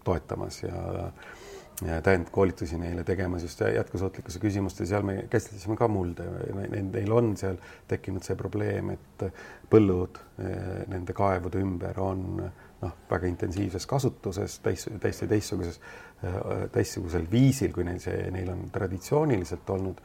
toetamas 0.04 0.60
ja 0.62 2.02
täiendkoolitusi 2.02 2.78
neile 2.78 3.02
tegemas 3.04 3.42
just 3.42 3.60
jätkusuutlikkuse 3.60 4.38
küsimustes, 4.38 4.88
seal 4.88 5.02
me 5.02 5.16
käsitlesime 5.30 5.76
ka 5.76 5.88
mulde, 5.90 6.26
neil 6.70 7.12
on 7.12 7.32
seal 7.36 7.58
tekkinud 7.90 8.22
see 8.22 8.36
probleem, 8.38 8.92
et 8.94 9.24
põllud 9.70 10.20
eh, 10.38 10.84
nende 10.90 11.16
kaevude 11.16 11.62
ümber 11.64 11.98
on 12.00 12.26
noh, 12.38 12.94
väga 13.10 13.26
intensiivses 13.26 13.88
kasutuses, 13.90 14.60
täis, 14.62 14.86
täiesti 15.02 15.28
teistsuguses, 15.30 15.80
eh, 16.22 16.68
teistsugusel 16.74 17.26
viisil, 17.30 17.74
kui 17.74 17.86
neil 17.88 17.98
see, 18.02 18.28
neil 18.34 18.52
on 18.54 18.68
traditsiooniliselt 18.74 19.74
olnud. 19.76 20.04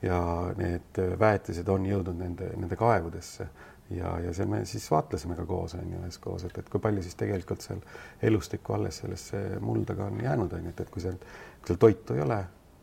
Ja 0.00 0.16
need 0.56 0.96
väetised 1.20 1.68
on 1.68 1.84
jõudnud 1.84 2.16
nende, 2.16 2.46
nende 2.56 2.76
kaevudesse 2.80 3.44
ja, 3.90 4.12
ja 4.24 4.32
seal 4.34 4.48
me 4.50 4.62
siis 4.68 4.86
vaatlesime 4.90 5.36
ka 5.38 5.44
koos 5.46 5.74
on 5.78 5.92
ju 5.92 5.98
üheskoos, 6.00 6.44
et, 6.46 6.58
et 6.58 6.70
kui 6.70 6.82
palju 6.82 7.02
siis 7.04 7.18
tegelikult 7.18 7.64
seal 7.64 7.82
elustikku 8.30 8.74
alles 8.76 9.02
sellesse 9.02 9.42
mulda 9.60 9.96
ka 9.98 10.08
on 10.10 10.22
jäänud 10.24 10.52
on 10.56 10.64
ju, 10.68 10.74
et, 10.74 10.80
et 10.84 10.90
kui 10.90 11.02
seal, 11.02 11.18
kui 11.60 11.72
seal 11.72 11.80
toitu 11.82 12.16
ei 12.16 12.24
ole, 12.24 12.40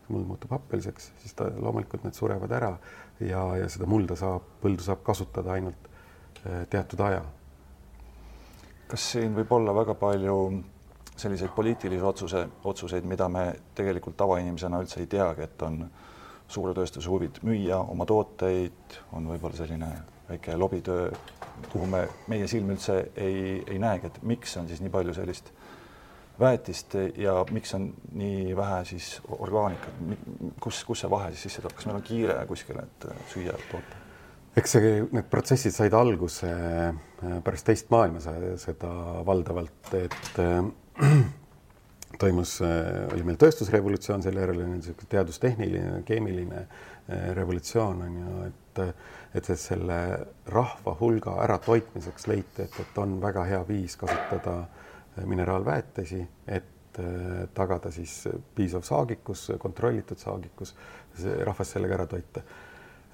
muld 0.07 0.27
muutub 0.27 0.53
happeliseks, 0.55 1.11
siis 1.21 1.35
ta 1.35 1.49
loomulikult 1.51 2.05
need 2.07 2.15
surevad 2.15 2.51
ära 2.55 2.71
ja, 3.19 3.43
ja 3.59 3.67
seda 3.71 3.89
mulda 3.89 4.15
saab, 4.19 4.45
põldu 4.61 4.85
saab 4.85 5.03
kasutada 5.07 5.55
ainult 5.57 5.89
eh, 6.45 6.63
teatud 6.71 7.03
aja. 7.07 7.23
kas 8.87 9.11
siin 9.13 9.35
võib 9.35 9.51
olla 9.51 9.75
väga 9.75 9.97
palju 9.99 10.37
selliseid 11.17 11.51
poliitilisi 11.55 12.03
otsuse, 12.05 12.43
otsuseid, 12.63 13.05
mida 13.09 13.27
me 13.29 13.49
tegelikult 13.75 14.17
tavainimesena 14.17 14.79
üldse 14.83 15.01
ei 15.01 15.09
teagi, 15.11 15.47
et 15.47 15.61
on 15.65 15.81
suure 16.47 16.75
tööstuse 16.77 17.09
huvid 17.09 17.41
müüa 17.43 17.79
oma 17.81 18.05
tooteid, 18.07 18.99
on 19.17 19.27
võib-olla 19.27 19.57
selline 19.57 19.89
väike 20.29 20.57
lobitöö, 20.57 21.11
kuhu 21.71 21.85
me, 21.89 22.07
meie 22.27 22.47
silm 22.47 22.73
üldse 22.75 22.97
ei, 23.15 23.63
ei 23.67 23.79
näegi, 23.79 24.11
et 24.11 24.19
miks 24.27 24.57
on 24.59 24.67
siis 24.67 24.81
nii 24.83 24.93
palju 24.93 25.15
sellist 25.17 25.53
väetist 26.39 26.93
ja 27.17 27.39
miks 27.51 27.73
on 27.73 27.87
nii 28.13 28.55
vähe 28.57 28.83
siis 28.85 29.15
orgaanikat, 29.39 30.03
kus, 30.61 30.83
kus 30.85 31.01
see 31.01 31.09
vahe 31.09 31.31
siis 31.33 31.47
sisse 31.47 31.63
tuleb, 31.63 31.77
kas 31.77 31.87
meil 31.89 31.97
on 32.01 32.05
kiire 32.05 32.37
kuskil, 32.49 32.83
et 32.83 33.09
süüa 33.31 33.55
toota? 33.71 34.03
eks 34.57 34.73
see, 34.73 34.93
need 35.13 35.27
protsessid 35.31 35.75
said 35.75 35.95
alguse 35.97 36.49
äh, 36.49 37.39
pärast 37.45 37.67
teist 37.69 37.91
maailmasõda 37.93 38.93
valdavalt, 39.27 39.91
et 39.97 40.39
äh, 40.41 40.61
toimus, 42.21 42.57
äh, 42.65 43.05
oli 43.13 43.25
meil 43.27 43.37
tööstusrevolutsioon, 43.41 44.25
selle 44.25 44.41
järel 44.45 44.63
oli 44.63 44.77
niisugune 44.77 45.11
teadustehniline, 45.13 46.01
keemiline 46.07 46.67
revolutsioon 47.07 48.01
on 48.03 48.15
ju, 48.19 48.31
et 48.49 48.63
et, 48.83 49.49
et 49.49 49.59
selle 49.59 49.97
rahva 50.51 50.95
hulga 50.99 51.37
äratoitmiseks 51.43 52.27
leiti, 52.27 52.65
et, 52.65 52.79
et 52.81 52.99
on 53.01 53.17
väga 53.21 53.45
hea 53.49 53.61
viis 53.67 53.97
kasutada 53.99 54.59
äh, 54.63 55.25
mineraalväetisi, 55.25 56.21
et 56.47 56.99
äh, 56.99 57.47
tagada 57.57 57.91
siis 57.91 58.27
piisav 58.55 58.85
saagikus, 58.87 59.51
kontrollitud 59.59 60.19
saagikus, 60.21 60.75
rahvast 61.43 61.77
sellega 61.77 61.97
ära 61.99 62.07
toita. 62.09 62.45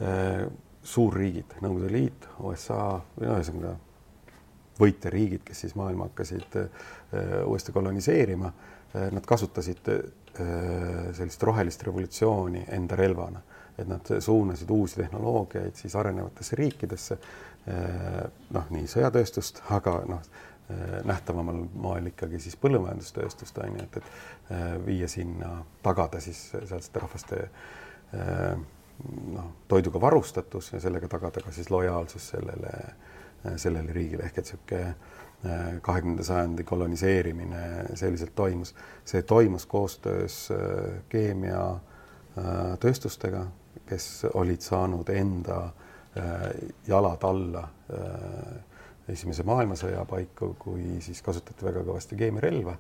Äh, 0.04 0.46
suurriigid, 0.84 1.58
Nõukogude 1.64 1.90
Liit, 1.94 2.26
USA 2.44 2.98
no 3.00 3.28
ühesõnaga 3.30 3.78
võitjariigid, 4.76 5.46
kes 5.48 5.62
siis 5.64 5.78
maailma 5.80 6.10
hakkasid 6.10 6.58
uuesti 7.46 7.72
koloniseerima, 7.72 8.50
nad 9.16 9.30
kasutasid 9.30 9.88
sellist 11.16 11.46
rohelist 11.48 11.86
revolutsiooni 11.88 12.66
enda 12.76 12.98
relvana 13.00 13.40
et 13.78 13.88
nad 13.88 14.20
suunasid 14.20 14.70
uusi 14.70 15.02
tehnoloogiaid 15.02 15.76
siis 15.76 15.96
arenevatesse 15.96 16.56
riikidesse. 16.56 17.18
Eh, 17.68 18.24
noh, 18.52 18.66
nii 18.76 18.88
sõjatööstust, 18.92 19.62
aga 19.72 20.04
noh, 20.10 20.22
eh, 20.70 21.04
nähtavamal 21.08 21.62
moel 21.74 22.06
ikkagi 22.12 22.40
siis 22.44 22.58
põllumajandustööstust 22.60 23.58
on 23.64 23.78
ju, 23.78 23.84
et, 23.86 23.94
et 23.98 24.04
eh, 24.52 24.86
viia 24.86 25.08
sinna, 25.08 25.66
tagada 25.86 26.20
siis 26.24 26.40
sealsete 26.52 27.00
rahvaste 27.00 27.36
noh, 29.34 29.48
toiduga 29.68 30.02
varustatus 30.04 30.74
ja 30.74 30.80
sellega 30.84 31.08
tagada 31.10 31.42
ka 31.42 31.52
siis 31.56 31.70
lojaalsus 31.74 32.30
sellele, 32.36 32.72
sellele 33.56 33.92
riigile 33.96 34.24
ehk 34.28 34.38
et 34.38 34.46
niisugune 34.46 34.96
kahekümnenda 35.84 36.24
sajandi 36.24 36.64
koloniseerimine 36.64 37.64
selliselt 38.00 38.36
toimus. 38.36 38.76
see 39.06 39.22
toimus 39.28 39.66
koostöös 39.66 40.50
keemiatööstustega, 41.10 43.48
kes 43.86 44.26
olid 44.34 44.62
saanud 44.62 45.10
enda 45.10 45.60
äh, 46.18 46.46
jalad 46.88 47.24
alla 47.28 47.64
äh, 47.94 48.54
esimese 49.14 49.44
maailmasõja 49.44 50.06
paiku, 50.10 50.54
kui 50.60 51.00
siis 51.04 51.22
kasutati 51.22 51.66
väga 51.66 51.84
kõvasti 51.84 52.18
keemiarelva. 52.20 52.76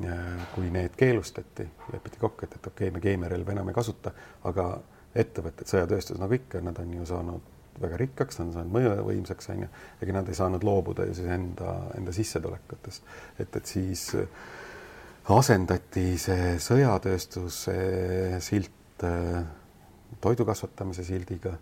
Äh, 0.00 0.26
kui 0.54 0.70
need 0.72 0.94
keelustati, 0.96 1.66
lepiti 1.92 2.20
kokku, 2.20 2.46
et, 2.46 2.56
et 2.56 2.66
okei 2.66 2.88
okay,, 2.88 2.94
me 2.94 3.04
keemiarelva 3.04 3.56
enam 3.56 3.68
ei 3.68 3.76
kasuta, 3.76 4.12
aga 4.48 4.72
ettevõtted, 5.14 5.66
sõjatööstus 5.68 6.20
nagu 6.22 6.36
ikka, 6.36 6.62
nad 6.64 6.78
on 6.78 6.94
ju 6.94 7.06
saanud 7.08 7.48
väga 7.80 7.98
rikkaks, 8.00 8.38
nad 8.38 8.50
on 8.50 8.54
saanud 8.54 8.74
mõjuvõimsaks, 8.76 9.50
on 9.52 9.64
ju, 9.64 9.68
ega 10.04 10.14
nad 10.14 10.28
ei 10.30 10.38
saanud 10.38 10.64
loobuda 10.64 11.06
ju 11.08 11.16
siis 11.18 11.30
enda, 11.34 11.74
enda 11.98 12.14
sissetulekutest. 12.14 13.10
et, 13.38 13.56
et 13.56 13.66
siis 13.66 14.06
asendati 15.30 16.06
see 16.18 16.54
sõjatööstuse 16.62 17.76
silt 18.44 19.04
toidu 20.20 20.46
kasvatamise 20.48 21.04
sildiga 21.04 21.56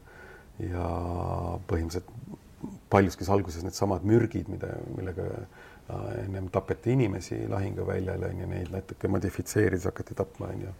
ja 0.58 0.84
põhimõtteliselt 1.70 2.10
paljuski 2.90 3.26
alguses 3.30 3.62
needsamad 3.62 4.06
mürgid, 4.08 4.48
mida, 4.50 4.72
millega 4.96 5.26
äh, 5.30 6.06
ennem 6.24 6.48
tapeti 6.52 6.94
inimesi 6.96 7.44
lahinguväljal 7.50 8.24
on 8.30 8.40
ju, 8.42 8.48
neid 8.50 8.72
natuke 8.74 9.10
modifitseerides 9.12 9.86
hakati 9.90 10.16
tapma 10.18 10.50
on 10.54 10.64
ju. 10.66 10.74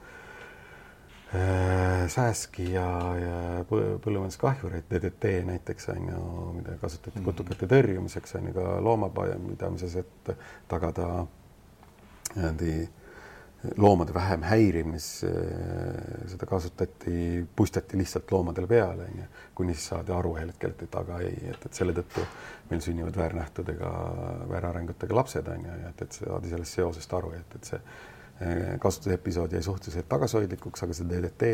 Äh, 1.29 2.07
sääski 2.09 2.71
ja, 2.73 2.89
ja 3.21 3.39
põllumajanduskahjureid, 3.69 4.89
DDT 4.91 5.35
näiteks 5.47 5.91
on 5.93 6.07
ju, 6.09 6.21
mida 6.57 6.79
kasutati 6.81 7.23
putukate 7.25 7.69
tõrjumiseks 7.69 8.39
on 8.41 8.49
ju 8.49 8.55
ka 8.57 8.79
loomapidamises, 8.85 9.99
et 10.01 10.33
tagada 10.73 11.27
niimoodi 12.35 12.73
äh, 12.83 12.98
loomade 13.77 14.15
vähem 14.15 14.43
häirimis, 14.43 15.07
seda 16.27 16.47
kasutati, 16.47 17.47
puistati 17.57 17.99
lihtsalt 17.99 18.31
loomadele 18.31 18.67
peale, 18.67 19.09
onju, 19.11 19.25
kuni 19.55 19.75
siis 19.75 19.89
saadi 19.91 20.15
aru 20.15 20.37
ühel 20.37 20.53
hetkel, 20.53 20.77
et 20.85 20.95
aga 21.01 21.19
ei, 21.27 21.35
et, 21.51 21.67
et 21.67 21.81
selle 21.81 21.95
tõttu 21.97 22.23
meil 22.71 22.85
sünnivad 22.85 23.19
väärnähtudega, 23.19 23.91
väärarengutega 24.53 25.19
lapsed 25.19 25.51
onju, 25.55 25.75
et, 25.91 26.07
et 26.07 26.21
saadi 26.21 26.53
sellest 26.53 26.79
seosest 26.79 27.19
aru, 27.19 27.33
et, 27.35 27.59
et 27.59 27.73
see 27.73 27.81
eh, 27.83 28.79
kasutusepisood 28.85 29.59
jäi 29.59 29.65
suhteliselt 29.67 30.09
tagasihoidlikuks, 30.15 30.87
aga 30.87 30.95
see 30.95 31.11
DDT 31.11 31.53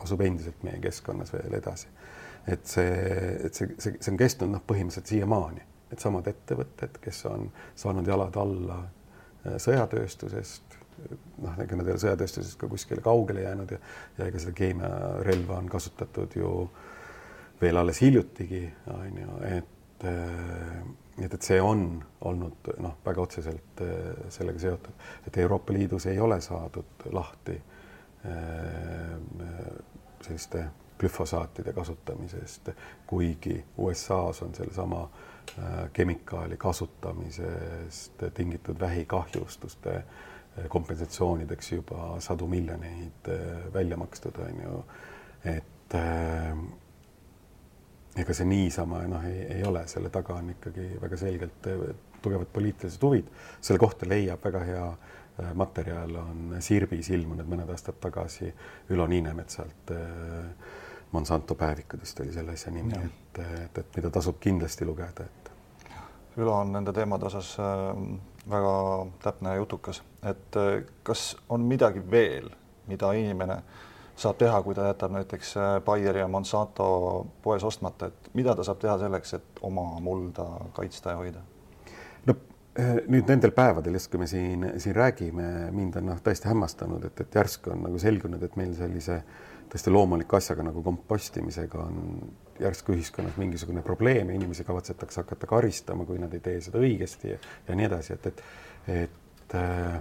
asub 0.00 0.24
endiselt 0.24 0.64
meie 0.64 0.80
keskkonnas 0.80 1.36
veel 1.36 1.60
edasi. 1.60 1.92
et 2.48 2.64
see, 2.66 2.92
et 3.44 3.54
see, 3.54 3.74
see, 3.76 3.98
see 4.00 4.14
on 4.14 4.16
kestnud 4.24 4.54
noh, 4.56 4.64
põhimõtteliselt 4.64 5.12
siiamaani, 5.12 5.68
needsamad 5.92 6.32
ettevõtted, 6.32 6.96
kes 7.04 7.26
on 7.28 7.50
saanud 7.76 8.08
jalad 8.08 8.40
alla 8.40 8.84
eh, 9.44 9.60
sõjatööstusest 9.60 10.79
noh, 11.40 11.58
ega 11.64 11.76
nad 11.76 11.88
ei 11.88 11.94
ole 11.96 12.02
sõjatööstusest 12.02 12.58
ka 12.60 12.68
kuskile 12.70 13.02
kaugele 13.04 13.44
jäänud 13.46 13.74
ja, 13.74 13.80
ja 14.18 14.30
ega 14.30 14.42
seda 14.42 14.54
keemiarelva 14.56 15.58
on 15.58 15.68
kasutatud 15.70 16.36
ju 16.36 16.54
veel 17.60 17.76
alles 17.76 18.00
hiljutigi, 18.00 18.64
on 18.94 19.20
ju, 19.20 19.36
et 19.50 19.76
et, 20.00 21.34
et 21.34 21.42
see 21.44 21.60
on 21.60 21.82
olnud 22.24 22.70
noh, 22.80 22.96
väga 23.04 23.24
otseselt 23.24 23.82
äh, 23.84 24.12
sellega 24.32 24.62
seotud, 24.62 25.08
et 25.28 25.38
Euroopa 25.42 25.74
Liidus 25.76 26.06
ei 26.08 26.20
ole 26.20 26.40
saadud 26.40 27.04
lahti 27.12 27.56
äh, 27.56 29.18
selliste 30.24 30.64
glüfosaatide 31.00 31.72
kasutamisest, 31.72 32.72
kuigi 33.06 33.58
USA-s 33.78 34.42
on 34.42 34.54
sellesama 34.54 35.02
äh, 35.04 35.92
kemikaali 35.92 36.56
kasutamisest 36.56 38.24
tingitud 38.34 38.80
vähikahjustuste 38.80 39.96
äh, 39.96 40.04
kompensatsioonideks 40.68 41.72
juba 41.72 42.20
sadu 42.20 42.46
miljoneid 42.46 43.28
äh, 43.28 43.72
välja 43.74 43.96
makstud, 43.96 44.38
on 44.38 44.62
ju. 44.62 44.82
et 45.44 45.94
äh, 45.94 46.58
ega 48.16 48.34
see 48.34 48.48
niisama 48.48 49.04
noh, 49.08 49.24
ei, 49.24 49.46
ei 49.56 49.64
ole, 49.64 49.86
selle 49.88 50.10
taga 50.10 50.40
on 50.40 50.50
ikkagi 50.56 50.90
väga 51.00 51.16
selgelt 51.16 51.70
äh, 51.70 51.86
tugevad 52.22 52.50
poliitilised 52.52 53.02
huvid. 53.02 53.30
selle 53.60 53.78
kohta 53.78 54.08
leiab 54.08 54.44
väga 54.44 54.64
hea 54.66 54.90
materjal 55.56 56.16
on 56.20 56.56
Sirbis 56.60 57.08
ilmunud 57.14 57.46
mõned 57.48 57.70
aastad 57.72 57.96
tagasi 58.00 58.50
Ülo 58.92 59.06
Niinemetsalt 59.08 59.92
Monsanto 61.14 61.54
päevikutest 61.56 62.20
oli 62.20 62.32
selle 62.34 62.52
asja 62.52 62.72
nimi, 62.74 62.92
et, 62.98 63.38
et, 63.40 63.78
et 63.78 63.96
mida 63.96 64.10
tasub 64.12 64.36
kindlasti 64.42 64.84
lugeda, 64.84 65.24
et 65.24 65.48
Ülo 66.42 66.58
on 66.58 66.74
nende 66.74 66.92
teemade 66.92 67.30
osas 67.30 67.54
väga 68.48 69.06
täpne 69.22 69.54
ja 69.54 69.60
jutukas, 69.60 70.02
et 70.22 70.56
äh, 70.56 70.82
kas 71.02 71.36
on 71.48 71.64
midagi 71.68 72.02
veel, 72.10 72.50
mida 72.88 73.12
inimene 73.12 73.60
saab 74.20 74.38
teha, 74.40 74.60
kui 74.62 74.74
ta 74.76 74.88
jätab 74.90 75.12
näiteks 75.16 75.56
äh, 75.56 75.74
Bayeri 75.84 76.22
ja 76.22 76.28
Monsanto 76.28 77.26
poes 77.42 77.64
ostmata, 77.64 78.10
et 78.10 78.30
mida 78.34 78.54
ta 78.56 78.64
saab 78.64 78.80
teha 78.82 78.98
selleks, 79.00 79.34
et 79.38 79.62
oma 79.66 79.84
mulda 80.00 80.46
kaitsta 80.76 81.14
ja 81.14 81.20
hoida? 81.20 81.44
no 82.26 82.36
äh, 82.78 82.98
nüüd 83.08 83.28
nendel 83.28 83.54
päevadel, 83.56 83.96
just 84.00 84.10
kui 84.12 84.22
me 84.22 84.28
siin, 84.30 84.66
siin 84.78 84.96
räägime, 84.96 85.70
mind 85.76 86.00
on 86.00 86.12
noh, 86.12 86.24
tõesti 86.24 86.50
hämmastanud, 86.50 87.06
et, 87.10 87.24
et 87.24 87.40
järsku 87.40 87.74
on 87.74 87.84
nagu 87.88 88.00
selgunud, 88.00 88.42
et 88.44 88.56
meil 88.60 88.74
sellise 88.78 89.22
tõesti 89.70 89.92
loomuliku 89.92 90.36
asjaga 90.36 90.64
nagu 90.66 90.82
kompostimisega 90.82 91.78
on 91.78 92.32
järsku 92.60 92.94
ühiskonnas 92.96 93.36
mingisugune 93.40 93.82
probleem 93.82 94.30
ja 94.30 94.36
inimesi 94.36 94.64
kavatsetakse 94.64 95.22
hakata 95.22 95.46
karistama, 95.46 96.04
kui 96.04 96.18
nad 96.18 96.34
ei 96.34 96.42
tee 96.44 96.60
seda 96.64 96.82
õigesti 96.82 97.32
ja, 97.32 97.38
ja 97.68 97.76
nii 97.78 97.86
edasi, 97.88 98.16
et, 98.16 98.26
et, 98.26 98.42
et 99.04 99.54
äh, 99.60 100.00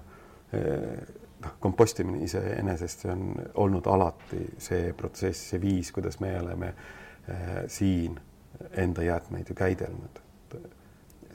noh, 1.43 1.53
kompostimine 1.59 2.23
iseenesest 2.25 3.05
see 3.05 3.13
on 3.13 3.29
olnud 3.65 3.87
alati 3.91 4.41
see 4.57 4.91
protsess, 4.97 5.53
see 5.53 5.61
viis, 5.61 5.93
kuidas 5.95 6.19
me 6.23 6.33
oleme 6.39 6.73
äh, 6.73 7.61
siin 7.67 8.17
enda 8.75 9.05
jäätmeid 9.05 9.49
ju 9.49 9.55
käidelnud. 9.55 10.25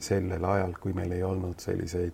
sellel 0.05 0.43
ajal, 0.43 0.73
kui 0.81 0.93
meil 0.93 1.11
ei 1.15 1.23
olnud 1.23 1.59
selliseid 1.63 2.13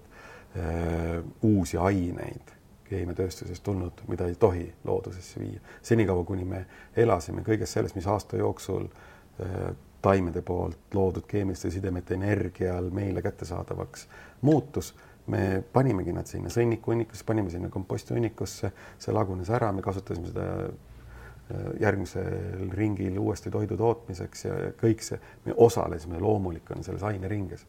äh, 0.55 1.23
uusi 1.41 1.77
aineid 1.77 2.60
keemiatööstusest 2.91 3.63
tulnud, 3.63 4.03
mida 4.11 4.27
ei 4.27 4.35
tohi 4.35 4.65
loodusesse 4.83 5.39
viia. 5.39 5.61
senikaua, 5.81 6.23
kuni 6.27 6.45
me 6.45 6.65
elasime 6.95 7.45
kõigest 7.47 7.79
sellest, 7.79 7.95
mis 7.95 8.07
aasta 8.07 8.37
jooksul 8.37 8.85
äh, 8.87 9.71
taimede 10.01 10.41
poolt 10.41 10.93
loodud 10.97 11.25
keemiliste 11.29 11.71
sidemete 11.71 12.17
energial 12.17 12.89
meile 12.91 13.21
kättesaadavaks 13.21 14.07
muutus 14.41 14.93
me 15.31 15.63
panimegi 15.73 16.13
nad 16.13 16.27
sinna 16.29 16.49
sõnnikuhunnikusse, 16.51 17.25
panime 17.27 17.51
sinna 17.53 17.69
kompostihunnikusse, 17.71 18.71
see 19.01 19.13
lagunes 19.13 19.51
ära, 19.53 19.71
me 19.75 19.83
kasutasime 19.85 20.31
seda 20.31 20.47
äh, 20.65 21.67
järgmisel 21.83 22.71
ringil 22.75 23.19
uuesti 23.21 23.53
toidu 23.53 23.77
tootmiseks 23.79 24.45
ja 24.47 24.57
kõik 24.81 25.05
see, 25.05 25.19
me 25.45 25.55
osalesime 25.57 26.19
loomulikuna 26.21 26.83
selles 26.85 27.05
aineringes. 27.07 27.65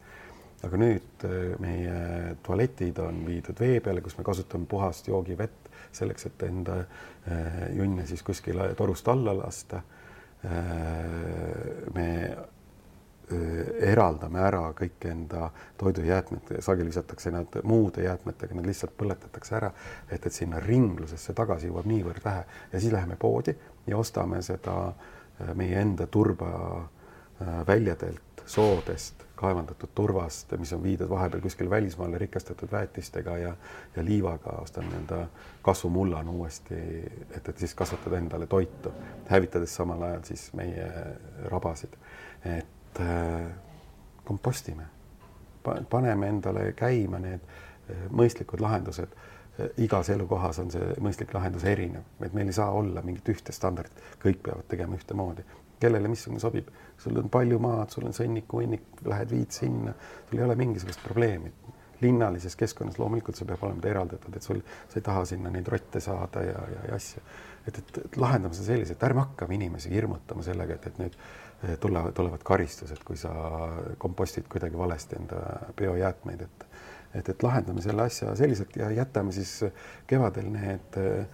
Aga 0.63 0.79
nüüd 0.79 1.25
äh, 1.27 1.53
meie 1.59 2.35
tualetid 2.43 2.99
on 3.03 3.23
viidud 3.27 3.59
vee 3.59 3.79
peale, 3.83 4.01
kus 4.01 4.17
me 4.17 4.23
kasutame 4.27 4.69
puhast 4.69 5.07
joogivett 5.07 5.69
selleks, 5.93 6.29
et 6.29 6.47
enda 6.47 6.79
äh, 6.83 7.59
junne 7.77 8.07
siis 8.09 8.23
kuskile 8.23 8.73
torust 8.79 9.07
alla 9.07 9.35
lasta. 9.37 9.83
me 11.93 12.07
Äh, 13.31 13.91
eraldame 13.93 14.41
ära 14.43 14.65
kõik 14.75 15.05
enda 15.07 15.47
toidujäätmed, 15.79 16.49
sageli 16.59 16.91
visatakse 16.91 17.31
nad 17.31 17.55
muude 17.63 18.03
jäätmetega, 18.03 18.55
need 18.57 18.67
lihtsalt 18.67 18.97
põletatakse 18.99 19.55
ära, 19.55 19.69
et, 20.09 20.25
et 20.25 20.33
sinna 20.35 20.59
ringlusesse 20.59 21.31
tagasi 21.37 21.69
jõuab 21.69 21.87
niivõrd 21.87 22.19
vähe 22.25 22.43
ja 22.73 22.81
siis 22.81 22.91
läheme 22.91 23.15
poodi 23.19 23.55
ja 23.87 23.97
ostame 23.97 24.41
seda 24.43 24.75
meie 25.55 25.79
enda 25.79 26.07
turba 26.11 26.49
väljadelt, 27.67 28.43
soodest, 28.45 29.23
kaevandatud 29.43 29.91
turvast, 29.95 30.53
mis 30.61 30.71
on 30.75 30.83
viidud 30.83 31.09
vahepeal 31.11 31.43
kuskil 31.43 31.69
välismaale 31.69 32.17
rikastatud 32.21 32.71
väetistega 32.71 33.37
ja, 33.37 33.55
ja 33.95 34.05
liivaga, 34.05 34.55
ostan 34.63 34.87
enda 34.99 35.25
kasvumullana 35.61 36.31
uuesti, 36.31 36.79
et, 37.35 37.49
et 37.49 37.57
siis 37.57 37.75
kasvatada 37.75 38.21
endale 38.21 38.47
toitu, 38.47 38.93
hävitades 39.29 39.75
samal 39.75 40.01
ajal 40.09 40.23
siis 40.31 40.47
meie 40.59 40.87
rabasid. 41.51 41.99
et 42.45 42.99
äh, 42.99 43.51
kompostime, 44.23 44.83
paneme 45.89 46.27
endale 46.27 46.71
käima 46.75 47.19
need 47.19 47.43
äh, 47.43 48.07
mõistlikud 48.11 48.63
lahendused. 48.63 49.15
Äh, 49.59 49.69
igas 49.77 50.09
elukohas 50.09 50.59
on 50.59 50.71
see 50.71 50.95
mõistlik 51.03 51.33
lahendus 51.35 51.63
erinev, 51.67 52.07
et 52.23 52.33
meil 52.33 52.51
ei 52.51 52.55
saa 52.55 52.71
olla 52.71 53.01
mingit 53.01 53.29
ühte 53.35 53.55
standardit, 53.55 54.03
kõik 54.23 54.43
peavad 54.43 54.67
tegema 54.71 54.99
ühtemoodi. 54.99 55.45
Kellele 55.83 56.09
missugune 56.11 56.41
sobib, 56.41 56.71
sul 56.99 57.19
on 57.19 57.29
palju 57.33 57.59
maad, 57.63 57.91
sul 57.93 58.07
on 58.09 58.15
sõnniku 58.15 58.61
hunnik, 58.61 58.89
lähed 59.07 59.31
viid 59.35 59.53
sinna, 59.55 59.93
sul 60.29 60.41
ei 60.41 60.47
ole 60.47 60.57
mingisugust 60.59 61.03
probleemi. 61.05 61.53
Linnalises 62.03 62.57
keskkonnas 62.59 62.97
loomulikult 62.99 63.37
see 63.39 63.47
peab 63.47 63.61
olema 63.63 63.87
eraldatud, 63.87 64.35
et 64.35 64.43
sul, 64.43 64.59
sa 64.91 64.99
ei 64.99 65.05
taha 65.05 65.23
sinna 65.29 65.51
neid 65.53 65.69
rotte 65.71 66.01
saada 66.03 66.43
ja, 66.43 66.65
ja, 66.73 66.81
ja 66.89 66.97
asju. 66.97 67.23
et, 67.67 67.77
et, 67.79 67.99
et 68.05 68.17
lahendame 68.19 68.57
seda 68.57 68.73
selliselt, 68.73 69.05
ärme 69.07 69.23
hakkame 69.23 69.55
inimesi 69.55 69.93
hirmutama 69.93 70.43
sellega, 70.43 70.75
et, 70.75 70.89
et 70.91 70.99
nüüd 70.99 71.15
tulevad, 71.79 72.11
tulevad 72.17 72.43
karistused, 72.43 72.99
kui 73.07 73.15
sa 73.19 73.31
kompostid 73.97 74.49
kuidagi 74.51 74.77
valesti 74.77 75.19
enda 75.21 75.39
biojäätmeid, 75.79 76.47
et 76.47 76.67
et, 77.13 77.29
et 77.29 77.43
lahendame 77.45 77.81
selle 77.85 78.07
asja 78.07 78.31
selliselt 78.37 78.75
ja 78.77 78.89
jätame 78.89 79.31
siis 79.35 79.59
kevadel 80.09 80.47
need 80.49 80.97
äh, 80.97 81.27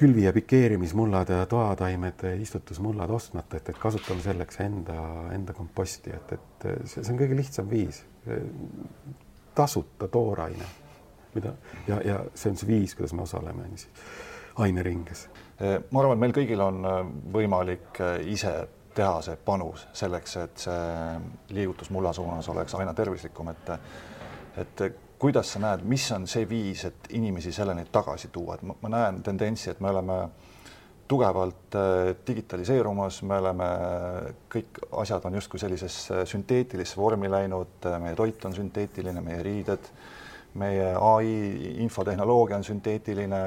külvi- 0.00 0.24
ja 0.24 0.32
pikeerimismullad 0.32 1.28
ja 1.28 1.46
toataimed, 1.46 2.24
istutusmullad 2.40 3.10
ostmata, 3.10 3.56
et, 3.56 3.68
et 3.68 3.78
kasutame 3.78 4.22
selleks 4.24 4.60
enda, 4.64 5.00
enda 5.34 5.52
komposti, 5.56 6.12
et, 6.16 6.32
et 6.36 6.68
see, 6.84 7.02
see 7.02 7.12
on 7.12 7.20
kõige 7.20 7.36
lihtsam 7.36 7.68
viis. 7.70 8.04
tasuta 9.54 10.08
tooraine, 10.08 10.66
mida 11.34 11.52
ja, 11.88 12.00
ja 12.04 12.18
see 12.34 12.52
on 12.52 12.56
see 12.56 12.68
viis, 12.68 12.94
kuidas 12.94 13.12
me 13.12 13.22
osaleme 13.22 13.68
aineringes. 14.56 15.28
ma 15.90 16.00
arvan, 16.00 16.16
et 16.16 16.20
meil 16.24 16.36
kõigil 16.36 16.62
on 16.64 16.84
võimalik 17.32 18.00
ise 18.26 18.54
teha 18.94 19.20
see 19.22 19.36
panus 19.44 19.86
selleks, 19.92 20.36
et 20.36 20.64
see 20.64 21.54
liigutus 21.56 21.90
mulla 21.90 22.12
suunas 22.12 22.48
oleks 22.48 22.74
aina 22.74 22.94
tervislikum, 22.94 23.52
et 23.52 23.76
et 24.60 24.82
kuidas 25.20 25.52
sa 25.52 25.60
näed, 25.60 25.84
mis 25.84 26.06
on 26.16 26.26
see 26.30 26.46
viis, 26.48 26.84
et 26.88 27.10
inimesi 27.16 27.52
selleni 27.52 27.84
tagasi 27.92 28.30
tuua, 28.32 28.56
et 28.56 28.62
ma, 28.64 28.76
ma 28.82 28.92
näen 28.96 29.20
tendentsi, 29.22 29.70
et 29.70 29.80
me 29.84 29.90
oleme 29.92 30.20
tugevalt 31.10 31.76
äh, 31.76 32.14
digitaliseerumas, 32.26 33.20
me 33.28 33.40
oleme, 33.42 33.68
kõik 34.52 34.80
asjad 35.02 35.26
on 35.28 35.36
justkui 35.40 35.60
sellisesse 35.60 36.24
sünteetilisse 36.30 36.96
vormi 36.96 37.30
läinud, 37.30 37.90
meie 38.00 38.16
toit 38.16 38.48
on 38.48 38.56
sünteetiline, 38.56 39.22
meie 39.24 39.42
riided 39.46 39.92
meie 40.54 40.94
ai 40.98 41.28
infotehnoloogia 41.84 42.56
on 42.58 42.64
sünteetiline, 42.66 43.40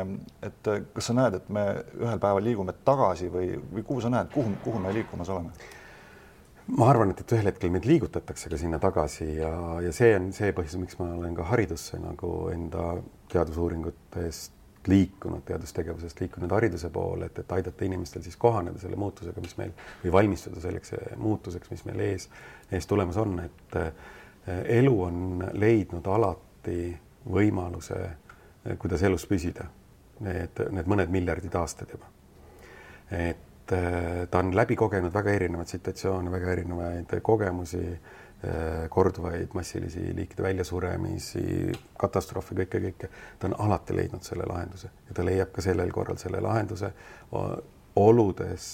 et 0.43 0.69
kas 0.93 1.09
sa 1.09 1.15
näed, 1.17 1.39
et 1.39 1.49
me 1.51 1.65
ühel 1.99 2.19
päeval 2.19 2.45
liigume 2.45 2.75
tagasi 2.85 3.27
või, 3.31 3.49
või 3.73 3.83
kuhu 3.83 4.03
sa 4.05 4.11
näed, 4.13 4.29
kuhu, 4.33 4.53
kuhu 4.63 4.79
me 4.79 4.93
liikumas 4.95 5.31
oleme? 5.33 5.51
Ma 6.67 6.89
arvan, 6.89 7.11
et, 7.11 7.21
et 7.23 7.35
ühel 7.35 7.49
hetkel 7.49 7.71
meid 7.73 7.85
liigutatakse 7.87 8.49
ka 8.51 8.57
sinna 8.59 8.79
tagasi 8.81 9.27
ja, 9.37 9.53
ja 9.83 9.91
see 9.95 10.13
on 10.15 10.31
see 10.35 10.53
põhjus, 10.55 10.77
miks 10.79 10.99
ma 10.99 11.09
olen 11.17 11.35
ka 11.35 11.47
haridusse 11.51 11.99
nagu 12.01 12.33
enda 12.53 12.95
teadusuuringutest 13.33 14.87
liikunud, 14.87 15.43
teadustegevusest 15.47 16.19
liikunud 16.19 16.51
hariduse 16.51 16.89
poole, 16.91 17.29
et, 17.29 17.39
et 17.39 17.51
aidata 17.55 17.85
inimestel 17.87 18.23
siis 18.25 18.35
kohaneda 18.39 18.79
selle 18.81 18.99
muutusega, 18.99 19.43
mis 19.43 19.55
meil 19.59 19.71
või 20.03 20.11
valmistuda 20.17 20.63
selleks 20.63 20.95
muutuseks, 21.19 21.71
mis 21.71 21.85
meil 21.87 22.03
ees, 22.03 22.27
ees 22.71 22.87
tulemas 22.89 23.19
on, 23.21 23.37
et 23.45 23.77
elu 24.75 24.97
on 25.05 25.45
leidnud 25.55 26.07
alati 26.11 26.91
võimaluse, 27.31 28.01
kuidas 28.79 29.03
elus 29.07 29.25
püsida. 29.27 29.69
Need, 30.23 30.59
need 30.71 30.87
mõned 30.87 31.09
miljardid 31.11 31.55
aastad 31.57 31.89
juba. 31.95 32.05
et 33.11 33.52
äh, 33.71 34.27
ta 34.29 34.39
on 34.39 34.55
läbi 34.55 34.75
kogenud 34.75 35.13
väga 35.13 35.31
erinevaid 35.37 35.71
situatsioone, 35.71 36.31
väga 36.31 36.51
erinevaid 36.51 37.15
kogemusi, 37.21 37.83
äh, 37.93 38.89
korduvaid 38.89 39.53
massilisi 39.53 40.09
liikide 40.15 40.43
väljasuremisi, 40.43 41.45
katastroofe, 41.99 42.57
kõike, 42.63 42.83
kõike. 42.87 43.11
ta 43.39 43.47
on 43.51 43.55
alati 43.67 43.95
leidnud 43.95 44.25
selle 44.25 44.49
lahenduse 44.49 44.91
ja 45.07 45.15
ta 45.15 45.25
leiab 45.25 45.53
ka 45.55 45.61
sellel 45.61 45.91
korral 45.91 46.19
selle 46.21 46.41
lahenduse 46.43 46.91
oludes, 47.95 48.67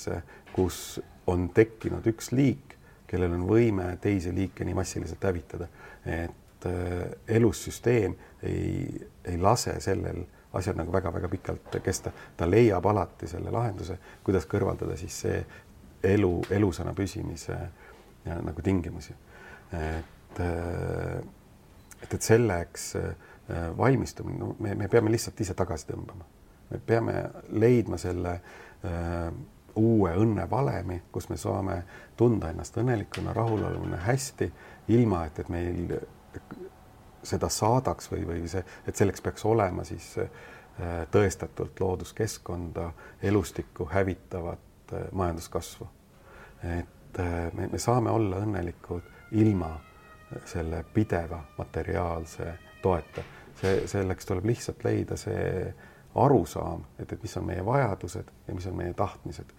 kus 0.55 0.99
on 1.27 1.49
tekkinud 1.53 2.05
üks 2.07 2.31
liik, 2.31 2.77
kellel 3.07 3.33
on 3.35 3.47
võime 3.49 3.91
teisi 4.01 4.31
liike 4.33 4.65
nii 4.65 4.77
massiliselt 4.77 5.23
hävitada. 5.23 5.67
et 6.05 6.37
et 6.59 6.65
äh, 6.65 7.35
elussüsteem 7.35 8.15
ei, 8.43 9.07
ei 9.25 9.37
lase 9.37 9.79
sellel 9.79 10.25
asjal 10.53 10.77
nagu 10.79 10.91
väga-väga 10.93 11.29
pikalt 11.29 11.75
kesta, 11.83 12.11
ta 12.37 12.47
leiab 12.49 12.85
alati 12.89 13.27
selle 13.29 13.51
lahenduse, 13.53 13.99
kuidas 14.23 14.47
kõrvaldada 14.49 14.97
siis 14.97 15.19
see 15.25 15.43
elu, 16.03 16.31
elusana 16.55 16.93
püsimise 16.97 17.57
ja, 18.25 18.39
nagu 18.41 18.61
tingimusi. 18.61 19.13
et, 19.73 20.39
äh, 20.39 21.17
et, 22.01 22.13
et 22.13 22.21
selleks 22.21 22.95
äh, 22.95 23.13
valmistumine, 23.77 24.39
no 24.39 24.55
me, 24.59 24.75
me 24.75 24.87
peame 24.87 25.11
lihtsalt 25.11 25.41
ise 25.41 25.53
tagasi 25.53 25.91
tõmbama. 25.91 26.25
me 26.69 26.81
peame 26.85 27.23
leidma 27.49 27.97
selle 27.97 28.39
äh, 28.85 29.31
uue 29.75 30.13
õnnevalemi, 30.17 31.01
kus 31.11 31.29
me 31.29 31.37
saame 31.37 31.83
tunda 32.17 32.49
ennast 32.49 32.77
õnnelikuna, 32.77 33.33
rahulolevana, 33.33 34.01
hästi, 34.07 34.51
ilma 34.95 35.25
et, 35.27 35.39
et 35.39 35.49
meil 35.49 35.93
seda 37.23 37.49
saadaks 37.49 38.11
või, 38.11 38.23
või 38.27 38.47
see, 38.47 38.63
et 38.87 38.95
selleks 38.95 39.21
peaks 39.21 39.45
olema 39.45 39.83
siis 39.87 40.13
äh, 40.21 40.29
tõestatult 41.11 41.79
looduskeskkonda, 41.79 42.91
elustikku 43.21 43.89
hävitavat 43.91 44.93
äh, 44.93 45.11
majanduskasvu. 45.11 45.89
et 46.63 47.19
äh, 47.19 47.53
me, 47.53 47.67
me 47.71 47.79
saame 47.79 48.11
olla 48.11 48.43
õnnelikud 48.43 49.03
ilma 49.31 49.73
selle 50.45 50.83
pideva 50.93 51.43
materiaalse 51.57 52.53
toeta. 52.81 53.21
see, 53.61 53.87
selleks 53.87 54.25
tuleb 54.25 54.45
lihtsalt 54.45 54.83
leida 54.83 55.17
see 55.17 55.73
arusaam, 56.15 56.85
et, 56.99 57.11
et 57.11 57.23
mis 57.23 57.37
on 57.37 57.45
meie 57.45 57.65
vajadused 57.65 58.31
ja 58.47 58.55
mis 58.55 58.67
on 58.67 58.75
meie 58.77 58.93
tahtmised. 58.93 59.53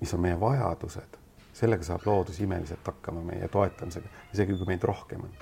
mis 0.00 0.14
on 0.14 0.20
meie 0.20 0.40
vajadused, 0.40 1.18
sellega 1.52 1.84
saab 1.84 2.06
loodus 2.06 2.40
imeliselt 2.40 2.86
hakkama 2.86 3.22
meie 3.22 3.48
toetamisega, 3.48 4.08
isegi 4.32 4.56
kui 4.56 4.66
meid 4.66 4.82
rohkem 4.82 5.26
on. 5.28 5.34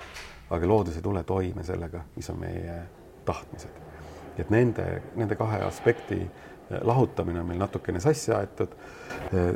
Aga 0.49 0.67
loodus 0.67 0.95
ei 0.97 1.01
tule 1.01 1.23
toime 1.23 1.63
sellega, 1.63 2.03
mis 2.15 2.29
on 2.29 2.39
meie 2.39 2.81
tahtmised. 3.25 3.85
et 4.39 4.49
nende, 4.49 5.01
nende 5.15 5.35
kahe 5.35 5.59
aspekti 5.67 6.21
lahutamine 6.81 7.39
on 7.39 7.45
meil 7.45 7.59
natukene 7.59 7.99
sassi 7.99 8.31
aetud. 8.31 8.67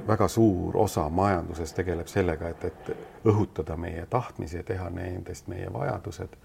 väga 0.08 0.28
suur 0.28 0.78
osa 0.78 1.10
majanduses 1.10 1.74
tegeleb 1.74 2.08
sellega, 2.08 2.50
et, 2.50 2.66
et 2.66 3.26
õhutada 3.26 3.78
meie 3.78 4.06
tahtmisi 4.10 4.58
ja 4.58 4.64
teha 4.64 4.90
nendest 4.90 5.48
meie 5.48 5.74
vajadused. 5.74 6.36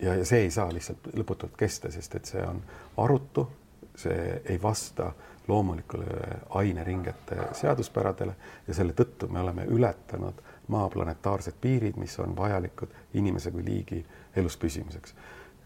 ja, 0.00 0.14
ja 0.14 0.24
see 0.24 0.40
ei 0.46 0.50
saa 0.50 0.72
lihtsalt 0.72 1.12
lõputult 1.14 1.56
kesta, 1.56 1.90
sest 1.90 2.14
et 2.14 2.24
see 2.24 2.42
on 2.46 2.62
arutu, 2.96 3.48
see 3.96 4.42
ei 4.44 4.62
vasta 4.62 5.12
loomulikule 5.48 6.04
aineringete 6.50 7.36
seaduspäradele 7.52 8.34
ja 8.66 8.74
selle 8.74 8.92
tõttu 8.92 9.28
me 9.28 9.40
oleme 9.40 9.66
ületanud 9.68 10.40
maa 10.68 10.88
planetaarsed 10.88 11.56
piirid, 11.60 11.96
mis 12.00 12.18
on 12.18 12.36
vajalikud 12.36 12.92
inimese 13.14 13.50
kui 13.50 13.64
liigi 13.64 14.04
elus 14.36 14.56
püsimiseks 14.56 15.14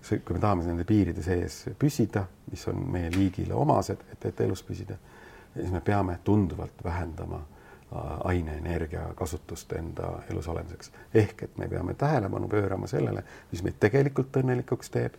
see, 0.03 0.19
kui 0.19 0.37
me 0.37 0.41
tahame 0.41 0.67
nende 0.67 0.87
piiride 0.89 1.23
sees 1.25 1.65
püsida, 1.79 2.25
mis 2.51 2.65
on 2.71 2.83
meie 2.93 3.11
liigile 3.15 3.55
omased, 3.59 4.05
et, 4.13 4.27
et 4.31 4.43
elus 4.47 4.63
püsida, 4.67 4.99
siis 5.55 5.71
me 5.75 5.81
peame 5.85 6.19
tunduvalt 6.25 6.85
vähendama 6.85 7.41
äh, 7.41 8.13
aineenergia 8.33 9.09
kasutust 9.19 9.73
enda 9.79 10.13
elus 10.31 10.49
olemiseks. 10.49 10.93
ehk 11.15 11.43
et 11.43 11.59
me 11.59 11.69
peame 11.69 11.95
tähelepanu 11.95 12.49
pöörama 12.49 12.87
sellele, 12.87 13.25
mis 13.53 13.63
meid 13.63 13.81
tegelikult 13.81 14.37
õnnelikuks 14.43 14.95
teeb, 14.95 15.19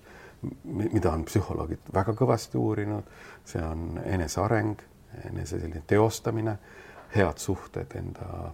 mida 0.64 1.12
on 1.12 1.26
psühholoogid 1.28 1.92
väga 1.94 2.16
kõvasti 2.16 2.58
uurinud, 2.58 3.10
see 3.46 3.64
on 3.64 4.00
eneseareng, 4.06 4.80
enese 5.28 5.60
selline 5.60 5.84
teostamine, 5.88 6.56
head 7.16 7.42
suhted 7.42 7.96
enda 8.00 8.54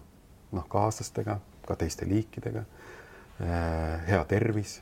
noh, 0.56 0.68
kaaslastega, 0.72 1.39
ka 1.68 1.78
teiste 1.80 2.08
liikidega, 2.10 2.66
äh, 3.43 4.08
hea 4.10 4.24
tervis 4.30 4.80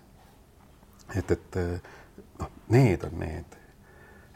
et, 1.16 1.32
et 1.32 1.56
noh, 2.40 2.50
need 2.74 3.04
on 3.08 3.20
need 3.20 3.60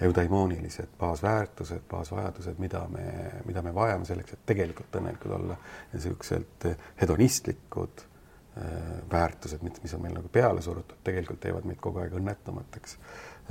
eudaimoonilised 0.01 0.93
baasväärtused, 0.99 1.87
baasvajadused, 1.89 2.59
mida 2.61 2.83
me, 2.91 3.05
mida 3.45 3.63
me 3.65 3.73
vajame 3.73 4.05
selleks, 4.05 4.35
et 4.35 4.43
tegelikult 4.51 4.99
õnnelikud 4.99 5.33
olla 5.39 5.57
ja 5.57 5.97
niisugused 5.97 6.67
hedonistlikud 7.01 8.03
äh, 8.03 8.75
väärtused, 9.11 9.65
mis 9.65 9.95
on 9.97 10.05
meil 10.05 10.19
nagu 10.19 10.29
peale 10.33 10.61
surutud, 10.61 11.01
tegelikult 11.07 11.41
teevad 11.47 11.65
meid 11.69 11.81
kogu 11.81 12.03
aeg 12.03 12.13
õnnetumateks, 12.19 12.97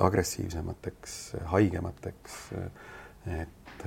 agressiivsemateks, 0.06 1.18
haigemateks. 1.50 2.38
et 3.40 3.84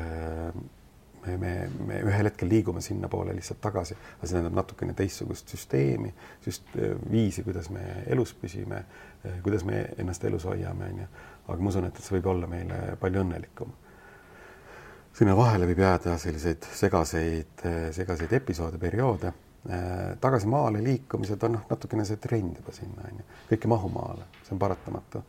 me, 1.25 1.37
me, 1.37 1.53
me 1.87 1.99
ühel 2.05 2.29
hetkel 2.29 2.49
liigume 2.51 2.81
sinnapoole 2.83 3.33
lihtsalt 3.35 3.59
tagasi, 3.63 3.97
aga 4.17 4.27
see 4.27 4.35
tähendab 4.35 4.55
natukene 4.59 4.95
teistsugust 4.97 5.51
süsteemi, 5.53 6.13
süst-, 6.45 6.71
viisi, 7.11 7.43
kuidas 7.47 7.69
me 7.73 7.83
elus 8.07 8.33
püsime, 8.39 8.83
kuidas 9.43 9.65
me 9.67 9.83
ennast 9.99 10.23
elus 10.29 10.47
hoiame, 10.49 10.93
onju. 10.93 11.09
aga 11.49 11.59
ma 11.65 11.73
usun, 11.73 11.89
et, 11.89 11.99
et 11.99 12.05
see 12.05 12.17
võib 12.17 12.31
olla 12.33 12.49
meile 12.51 12.79
palju 13.01 13.23
õnnelikum. 13.25 13.75
sinna 15.19 15.35
vahele 15.35 15.67
võib 15.67 15.83
jääda 15.83 16.17
selliseid 16.21 16.67
segaseid, 16.81 17.67
segaseid 17.95 18.33
episoode, 18.39 18.77
perioode. 18.77 19.33
tagasi 20.21 20.47
maale 20.47 20.81
liikumised 20.83 21.43
on 21.43 21.57
noh, 21.57 21.63
natukene 21.69 22.05
see 22.07 22.17
trend 22.17 22.61
juba 22.61 22.71
sinna 22.71 23.07
onju, 23.11 23.25
kõik 23.49 23.65
ei 23.65 23.71
mahu 23.75 23.89
maale, 23.91 24.29
see 24.45 24.55
on 24.55 24.61
paratamatu, 24.61 25.23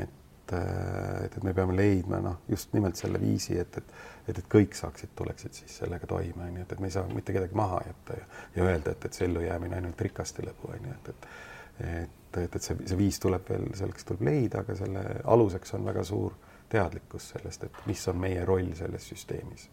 et 0.00 0.23
et, 0.52 1.36
et 1.38 1.42
me 1.42 1.54
peame 1.56 1.76
leidma 1.76 2.20
noh, 2.20 2.42
just 2.48 2.74
nimelt 2.76 3.00
selle 3.00 3.20
viisi, 3.20 3.56
et, 3.58 3.78
et 3.78 3.94
et, 4.28 4.38
et 4.38 4.46
kõik 4.50 4.76
saaksid, 4.76 5.12
tuleksid 5.16 5.56
siis 5.56 5.78
sellega 5.82 6.08
toime, 6.08 6.46
onju, 6.46 6.62
et, 6.64 6.72
et 6.72 6.80
me 6.80 6.88
ei 6.88 6.94
saa 6.94 7.08
mitte 7.10 7.34
kedagi 7.34 7.56
maha 7.58 7.82
jätta 7.86 8.18
ja, 8.18 8.28
ja 8.56 8.68
öelda, 8.68 8.94
et, 8.94 9.04
et 9.04 9.16
see 9.16 9.28
ellujäämine 9.28 9.76
ainult 9.80 10.00
rikaste 10.00 10.44
lõbu, 10.46 10.70
onju, 10.76 10.94
et, 10.98 11.10
et 11.14 11.28
et, 11.74 12.36
et, 12.38 12.54
et 12.54 12.62
see, 12.62 12.76
see 12.86 12.94
viis 12.98 13.16
tuleb 13.18 13.48
veel, 13.50 13.64
selleks 13.74 14.06
tuleb 14.06 14.20
leida, 14.28 14.60
aga 14.62 14.76
selle 14.78 15.00
aluseks 15.26 15.74
on 15.74 15.88
väga 15.88 16.04
suur 16.06 16.36
teadlikkus 16.70 17.32
sellest, 17.32 17.66
et 17.66 17.80
mis 17.90 18.04
on 18.12 18.20
meie 18.22 18.44
roll 18.46 18.70
selles 18.78 19.08
süsteemis. 19.10 19.64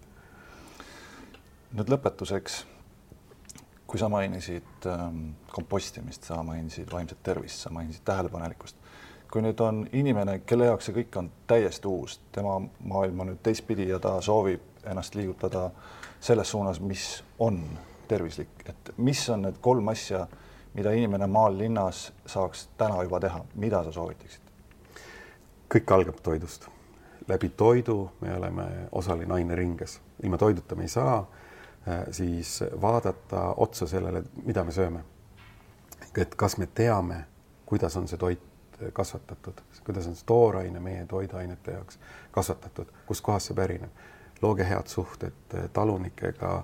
nüüd 1.77 1.93
lõpetuseks, 1.93 2.55
kui 3.85 4.01
sa 4.01 4.09
mainisid 4.09 4.89
ähm, 4.89 5.21
kompostimist, 5.53 6.25
sa 6.25 6.41
mainisid 6.43 6.89
vaimset 6.91 7.21
tervist, 7.23 7.61
sa 7.61 7.69
mainisid 7.69 8.01
tähelepanelikkust 8.09 8.80
kui 9.31 9.41
nüüd 9.41 9.59
on 9.63 9.85
inimene, 9.95 10.39
kelle 10.45 10.67
jaoks 10.67 10.89
see 10.89 10.95
kõik 10.95 11.15
on 11.19 11.29
täiesti 11.47 11.87
uus, 11.87 12.19
tema 12.35 12.57
maailm 12.83 13.23
on 13.23 13.31
nüüd 13.31 13.39
teistpidi 13.43 13.87
ja 13.87 13.99
ta 14.03 14.17
soovib 14.21 14.83
ennast 14.91 15.15
liigutada 15.15 15.69
selles 16.19 16.51
suunas, 16.51 16.81
mis 16.83 17.23
on 17.39 17.61
tervislik, 18.07 18.65
et 18.69 18.91
mis 18.97 19.21
on 19.29 19.45
need 19.47 19.61
kolm 19.63 19.87
asja, 19.87 20.25
mida 20.73 20.91
inimene 20.95 21.27
maal 21.31 21.57
linnas 21.57 22.09
saaks 22.25 22.67
täna 22.77 22.99
juba 23.03 23.19
teha, 23.23 23.43
mida 23.55 23.83
sa 23.87 23.95
soovitaksid? 23.95 24.41
kõik 25.71 25.91
algab 25.95 26.17
toidust. 26.23 26.67
läbi 27.27 27.49
toidu 27.49 28.11
me 28.21 28.35
oleme 28.35 28.65
osaline 28.91 29.33
aineringes, 29.33 30.01
ilma 30.23 30.37
toiduta 30.37 30.75
me 30.75 30.83
ei 30.83 30.89
saa, 30.89 31.17
äh, 31.87 32.03
siis 32.11 32.63
vaadata 32.81 33.53
otsa 33.57 33.87
sellele, 33.87 34.23
mida 34.43 34.63
me 34.63 34.71
sööme. 34.71 35.03
et 36.17 36.35
kas 36.35 36.57
me 36.57 36.67
teame, 36.67 37.25
kuidas 37.65 37.97
on 37.97 38.07
see 38.07 38.17
toit 38.17 38.50
kasvatatud, 38.93 39.61
kuidas 39.85 40.07
on 40.07 40.15
tooraine 40.25 40.79
meie 40.79 41.05
toiduainete 41.05 41.71
jaoks 41.71 41.99
kasvatatud, 42.31 42.87
kustkohast 43.05 43.51
see 43.51 43.55
pärineb. 43.55 43.89
looge 44.41 44.65
head 44.65 44.87
suhted 44.87 45.53
talunikega 45.73 46.63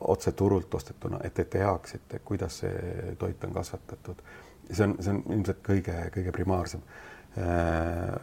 otse 0.00 0.32
turult 0.32 0.74
ostetuna, 0.74 1.18
et 1.24 1.34
te 1.34 1.44
teaksite, 1.44 2.18
kuidas 2.18 2.58
see 2.58 3.14
toit 3.18 3.44
on 3.44 3.52
kasvatatud. 3.52 4.22
see 4.70 4.84
on, 4.86 4.96
see 5.00 5.12
on 5.12 5.22
ilmselt 5.30 5.60
kõige-kõige 5.68 6.32
primaarsem. 6.32 6.80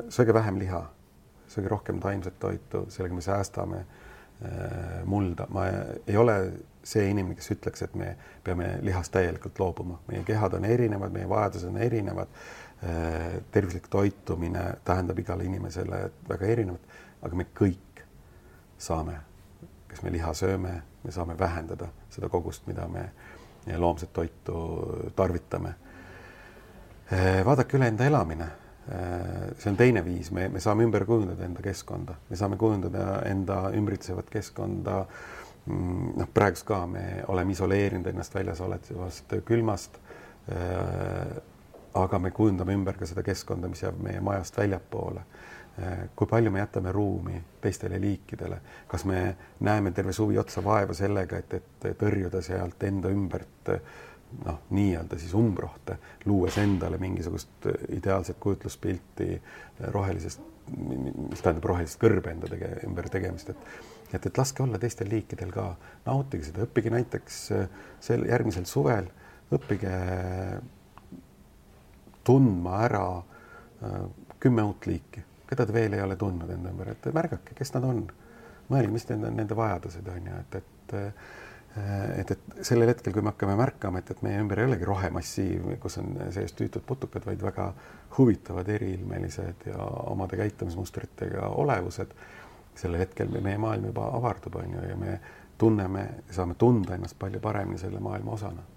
sööge 0.10 0.34
vähem 0.34 0.60
liha, 0.60 0.86
sööge 1.48 1.68
rohkem 1.68 2.00
taimset 2.00 2.40
toitu, 2.40 2.86
sellega 2.90 3.16
me 3.16 3.22
säästame 3.22 3.86
mulda. 5.06 5.48
ma 5.50 5.66
ei 6.08 6.18
ole 6.18 6.38
see 6.84 7.10
inimene, 7.10 7.36
kes 7.36 7.52
ütleks, 7.52 7.84
et 7.86 7.96
me 7.96 8.16
peame 8.44 8.78
lihast 8.82 9.12
täielikult 9.14 9.60
loobuma, 9.60 10.00
meie 10.08 10.24
kehad 10.26 10.54
on 10.58 10.66
erinevad, 10.66 11.14
meie 11.14 11.30
vajadused 11.30 11.70
on 11.70 11.78
erinevad 11.78 12.28
tervislik 13.52 13.86
toitumine 13.94 14.64
tähendab 14.86 15.20
igale 15.22 15.46
inimesele 15.46 16.00
väga 16.30 16.48
erinevat, 16.50 16.96
aga 17.22 17.38
me 17.38 17.46
kõik 17.54 18.02
saame, 18.82 19.20
kes 19.90 20.02
me 20.02 20.14
liha 20.16 20.34
sööme, 20.34 20.72
me 21.04 21.14
saame 21.14 21.36
vähendada 21.38 21.92
seda 22.10 22.30
kogust, 22.30 22.66
mida 22.68 22.88
me 22.90 23.06
loomset 23.78 24.14
toitu 24.14 24.56
tarvitame. 25.16 25.76
Äh, 27.12 27.42
vaadake 27.46 27.78
üle 27.78 27.92
enda 27.92 28.08
elamine. 28.08 28.48
Äh, 28.92 29.52
see 29.60 29.70
on 29.72 29.78
teine 29.78 30.02
viis, 30.06 30.32
me, 30.34 30.48
me 30.50 30.62
saame 30.64 30.88
ümber 30.88 31.06
kujundada 31.06 31.46
enda 31.46 31.62
keskkonda, 31.66 32.16
me 32.30 32.40
saame 32.40 32.58
kujundada 32.58 33.22
enda 33.30 33.66
ümbritsevat 33.78 34.32
keskkonda. 34.32 35.04
Mm, 35.68 36.16
noh, 36.18 36.30
praegust 36.34 36.66
ka 36.66 36.80
me 36.90 37.04
oleme 37.30 37.54
isoleerinud 37.54 38.08
ennast 38.10 38.34
väljas 38.34 38.64
olevast 38.66 39.36
külmast 39.46 40.00
aga 41.94 42.20
me 42.20 42.32
kujundame 42.32 42.76
ümber 42.78 42.98
ka 43.00 43.08
seda 43.10 43.24
keskkonda, 43.26 43.70
mis 43.72 43.84
jääb 43.84 44.00
meie 44.04 44.22
majast 44.24 44.58
väljapoole. 44.58 45.26
kui 46.16 46.28
palju 46.28 46.52
me 46.52 46.60
jätame 46.60 46.92
ruumi 46.92 47.38
teistele 47.62 48.00
liikidele, 48.02 48.58
kas 48.88 49.06
me 49.06 49.36
näeme 49.60 49.92
terve 49.92 50.14
suvi 50.14 50.38
otsa 50.38 50.64
vaeva 50.64 50.94
sellega, 50.94 51.38
et, 51.38 51.54
et 51.54 51.86
tõrjuda 51.98 52.42
sealt 52.44 52.84
enda 52.84 53.10
ümbert 53.10 53.72
noh, 54.46 54.60
nii-öelda 54.70 55.18
siis 55.20 55.32
umbrohte, 55.34 55.96
luues 56.26 56.58
endale 56.58 57.00
mingisugust 57.00 57.70
ideaalset 57.90 58.38
kujutluspilti 58.40 59.42
rohelisest, 59.96 60.44
mis 60.76 61.42
tähendab 61.42 61.70
rohelist 61.72 62.00
kõrbe 62.04 62.36
enda 62.36 62.52
tege, 62.52 62.74
ümber 62.88 63.10
tegemist, 63.10 63.50
et 63.56 63.90
et, 64.12 64.26
et 64.26 64.38
laske 64.38 64.64
olla 64.64 64.80
teistel 64.80 65.08
liikidel 65.08 65.54
ka, 65.56 65.70
nautige 66.06 66.44
seda, 66.44 66.66
õppige 66.68 66.92
näiteks 66.92 67.38
sel 68.04 68.26
järgmisel 68.28 68.68
suvel, 68.68 69.08
õppige 69.56 69.94
tundma 72.24 72.82
ära 72.86 73.06
äh, 73.18 74.02
kümme 74.40 74.66
uut 74.66 74.88
liiki, 74.90 75.24
keda 75.50 75.68
te 75.68 75.76
veel 75.76 75.94
ei 75.94 76.02
ole 76.02 76.18
tundnud 76.20 76.50
enda 76.50 76.74
ümber, 76.74 76.94
et 76.94 77.14
märgake, 77.14 77.56
kes 77.58 77.74
nad 77.78 77.86
on. 77.88 78.04
mõelge, 78.72 78.92
mis 78.92 79.08
nende, 79.10 79.32
nende 79.36 79.56
vajadused 79.56 80.06
on 80.08 80.28
ju, 80.30 80.42
et, 80.42 80.56
et 80.62 80.94
äh, 80.96 81.32
et, 82.18 82.32
et 82.32 82.66
sellel 82.68 82.90
hetkel, 82.92 83.14
kui 83.16 83.24
me 83.24 83.32
hakkame 83.32 83.56
märkama, 83.56 84.02
et, 84.02 84.10
et 84.12 84.24
meie 84.26 84.40
ümber 84.44 84.60
ei 84.60 84.68
olegi 84.68 84.88
rohemassiiv, 84.88 85.70
kus 85.80 85.98
on 86.02 86.18
sees 86.36 86.52
tüütud 86.58 86.84
putukad, 86.88 87.24
vaid 87.24 87.44
väga 87.44 87.70
huvitavad 88.18 88.68
eriilmelised 88.74 89.68
ja 89.70 89.86
omade 90.12 90.40
käitumismustritega 90.42 91.48
olevused, 91.64 92.12
sellel 92.76 93.06
hetkel 93.06 93.32
meie 93.40 93.60
maailm 93.62 93.88
juba 93.88 94.10
avardub, 94.18 94.60
on 94.60 94.76
ju, 94.76 94.84
ja 94.90 95.00
me 95.00 95.16
tunneme, 95.62 96.08
saame 96.32 96.58
tunda 96.60 96.98
ennast 96.98 97.16
palju 97.20 97.40
paremini 97.40 97.80
selle 97.80 98.04
maailma 98.04 98.36
osana 98.36 98.68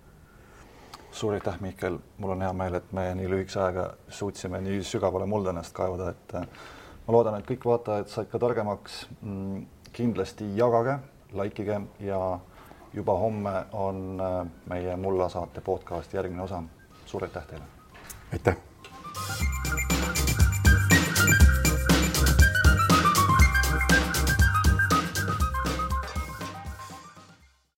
suur 1.14 1.34
aitäh, 1.36 1.60
Mihkel, 1.60 1.98
mul 2.18 2.34
on 2.34 2.42
hea 2.42 2.52
meel, 2.52 2.74
et 2.74 2.92
me 2.92 3.06
nii 3.14 3.28
lühikese 3.30 3.60
ajaga 3.62 3.86
suutsime 4.08 4.60
nii 4.64 4.82
sügavale 4.86 5.26
mulda 5.30 5.54
ennast 5.54 5.74
kaevada, 5.76 6.10
et 6.10 6.34
äh, 6.40 6.48
ma 7.06 7.14
loodan, 7.14 7.38
et 7.38 7.46
kõik 7.48 7.66
vaatajad 7.70 8.10
said 8.10 8.30
ka 8.32 8.40
targemaks. 8.42 9.04
Mm, 9.22 9.64
kindlasti 9.94 10.48
jagage, 10.58 10.98
like 11.38 11.62
ige 11.62 11.80
ja 12.02 12.20
juba 12.94 13.18
homme 13.18 13.54
on 13.72 14.04
äh, 14.20 14.38
meie 14.70 14.96
Mulla 14.96 15.28
saate 15.30 15.60
podcasti 15.60 16.16
järgmine 16.16 16.42
osa. 16.42 16.62
suur 17.06 17.24
aitäh 17.24 17.46
teile! 17.46 17.64
aitäh! 18.32 19.53